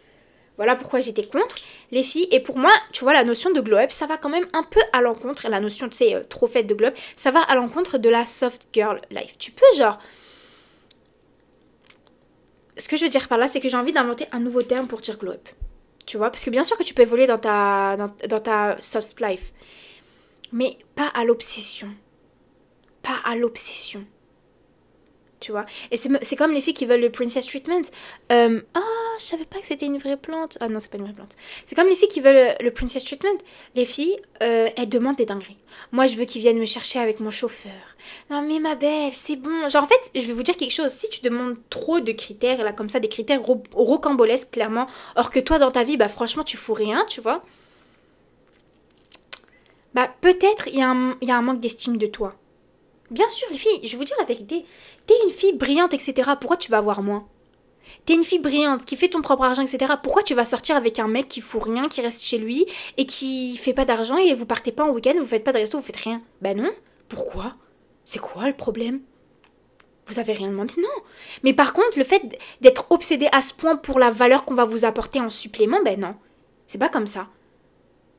voilà 0.57 0.75
pourquoi 0.75 1.01
j'étais 1.01 1.25
contre 1.25 1.57
les 1.91 2.03
filles. 2.03 2.29
Et 2.31 2.41
pour 2.41 2.59
moi, 2.59 2.73
tu 2.93 3.05
vois, 3.05 3.13
la 3.13 3.25
notion 3.25 3.51
de 3.51 3.61
glow 3.61 3.77
up, 3.77 3.91
ça 3.91 4.07
va 4.07 4.17
quand 4.17 4.29
même 4.29 4.47
un 4.53 4.63
peu 4.63 4.81
à 4.93 5.03
l'encontre. 5.03 5.49
La 5.49 5.61
notion, 5.61 5.89
tu 5.89 5.97
sais, 5.97 6.15
euh, 6.15 6.25
trop 6.25 6.47
faite 6.47 6.67
de 6.67 6.75
glow 6.75 6.89
up, 6.89 6.97
ça 7.15 7.31
va 7.31 7.41
à 7.41 7.55
l'encontre 7.55 7.99
de 7.99 8.09
la 8.09 8.25
soft 8.25 8.67
girl 8.73 9.01
life. 9.11 9.37
Tu 9.39 9.53
peux, 9.53 9.67
genre. 9.77 9.99
Ce 12.79 12.89
que 12.89 12.97
je 12.97 13.05
veux 13.05 13.11
dire 13.11 13.29
par 13.29 13.39
là, 13.39 13.49
c'est 13.49 13.61
que 13.61 13.69
j'ai 13.69 13.77
envie 13.77 13.93
d'inventer 13.93 14.27
un 14.33 14.41
nouveau 14.41 14.63
terme 14.63 14.87
pour 14.87 15.01
dire 15.01 15.17
glow 15.17 15.33
up. 15.33 15.49
Tu 16.07 16.17
vois 16.17 16.31
Parce 16.31 16.45
que 16.45 16.51
bien 16.51 16.63
sûr 16.63 16.79
que 16.79 16.85
tu 16.85 16.95
peux 16.95 17.03
évoluer 17.03 17.27
dans 17.27 17.39
ta, 17.39 17.97
dans, 17.97 18.41
ta 18.41 18.77
soft 18.81 19.21
life. 19.21 19.53
Mais 20.53 20.79
pas 20.95 21.09
à 21.09 21.25
l'obsession. 21.25 21.91
Pas 23.03 23.19
à 23.25 23.35
l'obsession. 23.35 24.07
Tu 25.47 25.53
vois 25.53 25.65
Et 25.93 25.97
c'est 25.97 26.35
comme 26.35 26.51
les 26.51 26.61
filles 26.61 26.75
qui 26.75 26.87
veulent 26.87 27.03
le 27.03 27.11
princess 27.11 27.47
treatment. 27.47 27.85
Euh, 28.33 28.61
ah, 28.75 28.81
je 29.21 29.25
savais 29.25 29.45
pas 29.45 29.61
que 29.61 29.67
c'était 29.67 29.87
une 29.87 29.99
vraie 29.99 30.17
plante. 30.17 30.59
Ah 30.61 30.69
non, 30.69 30.81
c'est 30.81 30.91
pas 30.91 30.99
une 30.99 31.05
vraie 31.05 31.13
plante. 31.13 31.37
C'est 31.67 31.77
comme 31.77 31.87
les 31.87 31.95
filles 31.95 32.09
qui 32.09 32.21
veulent 32.21 32.57
le, 32.61 32.71
princess 32.73 33.05
treatment. 33.05 33.39
Les 33.77 33.87
filles, 33.87 34.17
euh, 34.43 34.69
elles 34.77 34.89
demandent 34.89 35.15
des 35.15 35.25
dingueries. 35.25 35.59
Moi, 35.93 36.09
je 36.09 36.17
veux 36.17 36.25
qu'ils 36.25 36.41
viennent 36.41 36.59
me 36.59 36.67
chercher 36.67 36.99
avec 36.99 37.21
mon 37.21 37.31
chauffeur. 37.31 37.71
Non, 38.29 38.43
mais 38.43 38.59
ma 38.59 38.75
belle, 38.75 39.13
c'est 39.13 39.37
bon. 39.37 39.69
Genre, 39.69 39.85
en 39.85 39.87
fait, 39.87 40.11
je 40.17 40.27
vais 40.27 40.33
vous 40.33 40.43
dire 40.43 40.57
quelque 40.57 40.75
chose. 40.75 40.91
Si 40.91 41.09
tu 41.11 41.21
demandes 41.21 41.55
trop 41.71 42.01
de 42.01 42.11
critères, 42.11 42.65
là, 42.65 42.73
comme 42.73 42.89
ça, 42.89 42.99
des 42.99 43.09
critères 43.09 43.41
rocambolesques, 43.73 44.51
clairement, 44.51 44.89
or 45.15 45.31
que 45.31 45.39
toi, 45.39 45.61
dans 45.61 45.71
ta 45.71 45.85
vie, 45.85 45.97
bah, 45.97 46.09
franchement, 46.09 46.43
tu 46.43 46.57
fous 46.57 46.75
rien, 46.75 47.05
tu 47.09 47.21
vois. 47.21 47.45
Bah, 49.95 50.13
peut-être 50.21 50.67
il 50.67 50.81
y, 50.81 50.83
a 50.83 50.89
un 50.89 51.43
manque 51.43 51.61
d'estime 51.61 51.99
de 51.99 52.09
toi. 52.09 52.35
Bien 53.11 53.29
sûr, 53.29 53.49
les 53.51 53.59
filles, 53.59 53.81
je 53.83 53.93
vais 53.93 53.99
vous 53.99 54.05
dire 54.05 54.17
la 54.19 54.25
vérité. 54.25 54.65
T'es 55.07 55.15
une 55.25 55.31
fille 55.31 55.55
brillante, 55.55 55.95
etc. 55.95 56.33
Pourquoi 56.41 56.57
tu 56.57 56.71
vas 56.71 56.79
avoir 56.79 57.03
moins? 57.03 57.27
T'es 58.05 58.15
une 58.15 58.25
fille 58.25 58.41
brillante 58.41 58.85
qui 58.85 58.97
fait 58.97 59.09
ton 59.09 59.23
propre 59.23 59.45
argent, 59.45 59.63
etc. 59.63 59.95
Pourquoi 60.03 60.23
tu 60.23 60.35
vas 60.35 60.45
sortir 60.45 60.77
avec 60.77 60.99
un 60.99 61.07
mec 61.07 61.29
qui 61.29 61.41
fout 61.41 61.63
rien, 61.63 61.89
qui 61.89 62.01
reste 62.01 62.23
chez 62.23 62.39
lui 62.39 62.67
et 62.97 63.07
qui 63.07 63.57
fait 63.57 63.73
pas 63.73 63.85
d'argent 63.85 64.17
et 64.17 64.35
vous 64.35 64.47
partez 64.47 64.73
pas 64.73 64.85
en 64.85 64.91
week-end, 64.91 65.15
vous 65.19 65.27
faites 65.27 65.45
pas 65.45 65.53
de 65.53 65.59
resto, 65.59 65.79
vous 65.79 65.85
faites 65.85 65.97
rien? 65.97 66.21
Ben 66.41 66.57
non. 66.57 66.71
Pourquoi? 67.09 67.55
C'est 68.05 68.21
quoi 68.21 68.47
le 68.47 68.55
problème? 68.55 69.01
Vous 70.09 70.19
avez 70.19 70.33
rien 70.33 70.49
demandé? 70.49 70.75
Non. 70.79 71.03
Mais 71.43 71.53
par 71.53 71.73
contre, 71.73 71.99
le 71.99 72.05
fait 72.05 72.23
d'être 72.61 72.87
obsédé 72.91 73.29
à 73.33 73.43
ce 73.43 73.55
point 73.55 73.77
pour 73.77 73.99
la 73.99 74.11
valeur 74.11 74.45
qu'on 74.45 74.55
va 74.55 74.65
vous 74.65 74.85
apporter 74.85 75.21
en 75.21 75.31
supplément, 75.31 75.83
ben 75.85 75.99
non. 75.99 76.15
C'est 76.67 76.79
pas 76.79 76.89
comme 76.89 77.07
ça. 77.07 77.29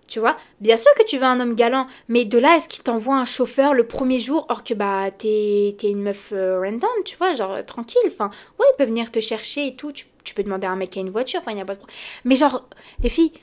Tu 0.08 0.20
vois? 0.20 0.38
Bien 0.62 0.78
sûr 0.78 0.92
que 0.98 1.04
tu 1.04 1.18
veux 1.18 1.26
un 1.26 1.40
homme 1.40 1.54
galant, 1.54 1.88
mais 2.08 2.24
de 2.24 2.38
là, 2.38 2.56
est-ce 2.56 2.70
qu'il 2.70 2.84
t'envoie 2.84 3.18
un 3.18 3.26
chauffeur 3.26 3.74
le 3.74 3.86
premier 3.86 4.20
jour, 4.20 4.46
or 4.50 4.64
que 4.64 4.74
bah 4.74 5.12
t'es, 5.12 5.76
une 5.84 6.02
meuf 6.02 6.30
euh, 6.32 6.62
random, 6.62 6.90
tu 7.04 7.18
vois, 7.18 7.34
genre 7.34 7.66
tranquille. 7.66 8.02
Enfin, 8.08 8.32
ouais, 8.60 8.66
il 8.72 8.78
peut 8.78 8.86
venir 8.86 9.12
te 9.12 9.20
chercher 9.20 9.68
et 9.68 9.76
tout. 9.76 9.92
Tu, 9.92 10.06
tu 10.24 10.34
peux 10.34 10.44
demander 10.44 10.66
à 10.66 10.72
un 10.72 10.78
mec 10.78 10.92
qui 10.92 11.00
a 11.00 11.02
une 11.02 11.10
voiture, 11.10 11.42
enfin, 11.42 11.52
il 11.52 11.56
n'y 11.56 11.62
a 11.62 11.66
pas 11.66 11.74
de 11.74 11.80
problème. 11.80 11.98
Mais 12.24 12.36
genre, 12.36 12.68
les 13.04 13.10
filles, 13.10 13.34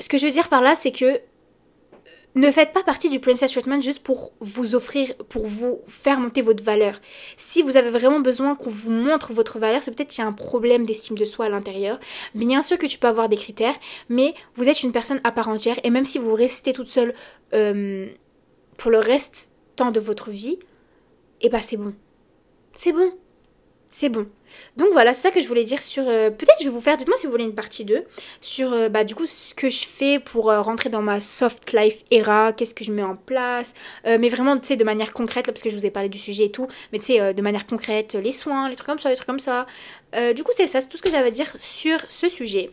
ce 0.00 0.08
que 0.08 0.18
je 0.18 0.26
veux 0.26 0.32
dire 0.32 0.48
par 0.48 0.62
là, 0.62 0.74
c'est 0.74 0.92
que 0.92 1.20
ne 2.34 2.50
faites 2.50 2.72
pas 2.72 2.82
partie 2.82 3.10
du 3.10 3.20
Princess 3.20 3.52
Treatment 3.52 3.80
juste 3.80 4.02
pour 4.02 4.32
vous 4.40 4.74
offrir, 4.74 5.14
pour 5.28 5.46
vous 5.46 5.80
faire 5.86 6.18
monter 6.18 6.40
votre 6.40 6.64
valeur. 6.64 6.94
Si 7.36 7.62
vous 7.62 7.76
avez 7.76 7.90
vraiment 7.90 8.20
besoin 8.20 8.54
qu'on 8.54 8.70
vous 8.70 8.90
montre 8.90 9.32
votre 9.32 9.58
valeur, 9.58 9.82
c'est 9.82 9.94
peut-être 9.94 10.08
qu'il 10.08 10.22
y 10.22 10.24
a 10.24 10.28
un 10.28 10.32
problème 10.32 10.86
d'estime 10.86 11.16
de 11.16 11.24
soi 11.24 11.46
à 11.46 11.48
l'intérieur. 11.48 12.00
Bien 12.34 12.62
sûr 12.62 12.78
que 12.78 12.86
tu 12.86 12.98
peux 12.98 13.08
avoir 13.08 13.28
des 13.28 13.36
critères, 13.36 13.74
mais 14.08 14.34
vous 14.54 14.68
êtes 14.68 14.82
une 14.82 14.92
personne 14.92 15.20
à 15.24 15.32
part 15.32 15.48
entière 15.48 15.78
et 15.84 15.90
même 15.90 16.04
si 16.04 16.18
vous 16.18 16.34
restez 16.34 16.72
toute 16.72 16.88
seule 16.88 17.14
euh, 17.52 18.08
pour 18.78 18.90
le 18.90 18.98
reste 18.98 19.52
temps 19.76 19.90
de 19.90 20.00
votre 20.00 20.30
vie, 20.30 20.58
eh 21.42 21.48
ben 21.48 21.60
c'est 21.60 21.76
bon. 21.76 21.94
C'est 22.72 22.92
bon. 22.92 23.12
C'est 23.90 24.08
bon. 24.08 24.26
Donc 24.76 24.88
voilà, 24.92 25.12
c'est 25.12 25.22
ça 25.22 25.30
que 25.30 25.40
je 25.40 25.48
voulais 25.48 25.64
dire 25.64 25.82
sur... 25.82 26.04
Euh, 26.06 26.30
peut-être 26.30 26.58
je 26.60 26.64
vais 26.64 26.70
vous 26.70 26.80
faire, 26.80 26.96
dites-moi 26.96 27.16
si 27.16 27.26
vous 27.26 27.32
voulez 27.32 27.44
une 27.44 27.54
partie 27.54 27.84
2, 27.84 28.04
sur 28.40 28.72
euh, 28.72 28.88
bah, 28.88 29.04
du 29.04 29.14
coup 29.14 29.26
ce 29.26 29.54
que 29.54 29.70
je 29.70 29.86
fais 29.86 30.18
pour 30.18 30.50
euh, 30.50 30.60
rentrer 30.60 30.90
dans 30.90 31.02
ma 31.02 31.20
soft 31.20 31.72
life 31.72 32.04
era, 32.10 32.52
qu'est-ce 32.52 32.74
que 32.74 32.84
je 32.84 32.92
mets 32.92 33.02
en 33.02 33.16
place, 33.16 33.74
mais 34.04 34.28
vraiment 34.28 34.56
tu 34.58 34.68
sais 34.68 34.76
de 34.76 34.84
manière 34.84 35.12
concrète, 35.12 35.46
là, 35.46 35.52
parce 35.52 35.62
que 35.62 35.70
je 35.70 35.76
vous 35.76 35.86
ai 35.86 35.90
parlé 35.90 36.08
du 36.08 36.18
sujet 36.18 36.46
et 36.46 36.50
tout, 36.50 36.66
mais 36.92 36.98
tu 36.98 37.06
sais 37.06 37.34
de 37.34 37.42
manière 37.42 37.66
concrète, 37.66 38.14
les 38.14 38.32
soins, 38.32 38.68
les 38.68 38.76
trucs 38.76 38.88
comme 38.88 38.98
ça, 38.98 39.10
les 39.10 39.16
trucs 39.16 39.26
comme 39.26 39.38
ça. 39.38 39.66
du 40.34 40.42
coup 40.42 40.52
c'est 40.54 40.66
ça, 40.66 40.80
c'est 40.80 40.88
tout 40.88 40.96
ce 40.96 41.02
que 41.02 41.10
j'avais 41.10 41.28
à 41.28 41.30
dire 41.30 41.54
sur 41.60 41.98
ce 42.08 42.28
sujet. 42.28 42.70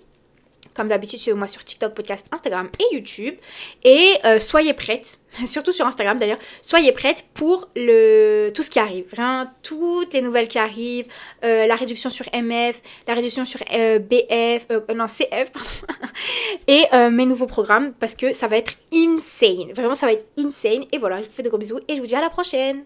Comme 0.76 0.88
d'habitude, 0.88 1.20
suivez-moi 1.20 1.48
sur 1.48 1.64
TikTok, 1.64 1.94
podcast, 1.94 2.28
Instagram 2.32 2.70
et 2.80 2.96
YouTube. 2.96 3.36
Et 3.84 4.16
euh, 4.26 4.40
soyez 4.40 4.74
prêtes, 4.74 5.20
surtout 5.46 5.72
sur 5.72 5.86
Instagram 5.86 6.18
d'ailleurs, 6.18 6.38
soyez 6.62 6.92
prêtes 6.92 7.26
pour 7.34 7.68
tout 7.68 8.64
ce 8.64 8.70
qui 8.70 8.80
arrive. 8.80 9.06
Vraiment, 9.10 9.48
toutes 9.64 10.14
les 10.14 10.22
nouvelles 10.22 10.48
qui 10.48 10.60
arrivent, 10.60 11.08
euh, 11.44 11.68
la 11.68 11.76
réduction 11.76 12.10
sur 12.10 12.26
MF, 12.34 12.82
la 13.08 13.14
réduction 13.14 13.46
sur 13.46 13.62
euh, 13.74 14.00
BF, 14.00 14.68
non 14.96 15.08
CF, 15.08 15.52
pardon, 15.52 15.70
et 16.68 16.86
mes 17.10 17.26
nouveaux 17.26 17.48
programmes 17.48 17.94
parce 17.94 18.16
que 18.16 18.34
ça 18.34 18.48
va 18.48 18.58
être 18.58 18.74
insane. 18.94 19.74
Vraiment, 19.74 19.96
ça 19.96 20.06
va 20.06 20.14
être 20.14 20.28
insane. 20.38 20.86
Et 20.92 20.98
voilà, 20.98 21.22
je 21.22 21.28
vous 21.28 21.34
fais 21.34 21.44
de 21.44 21.50
gros 21.50 21.58
bisous 21.58 21.80
et 21.88 21.96
je 21.96 22.02
vous 22.02 22.08
dis 22.08 22.16
à 22.16 22.22
la 22.22 22.30
prochaine. 22.30 22.84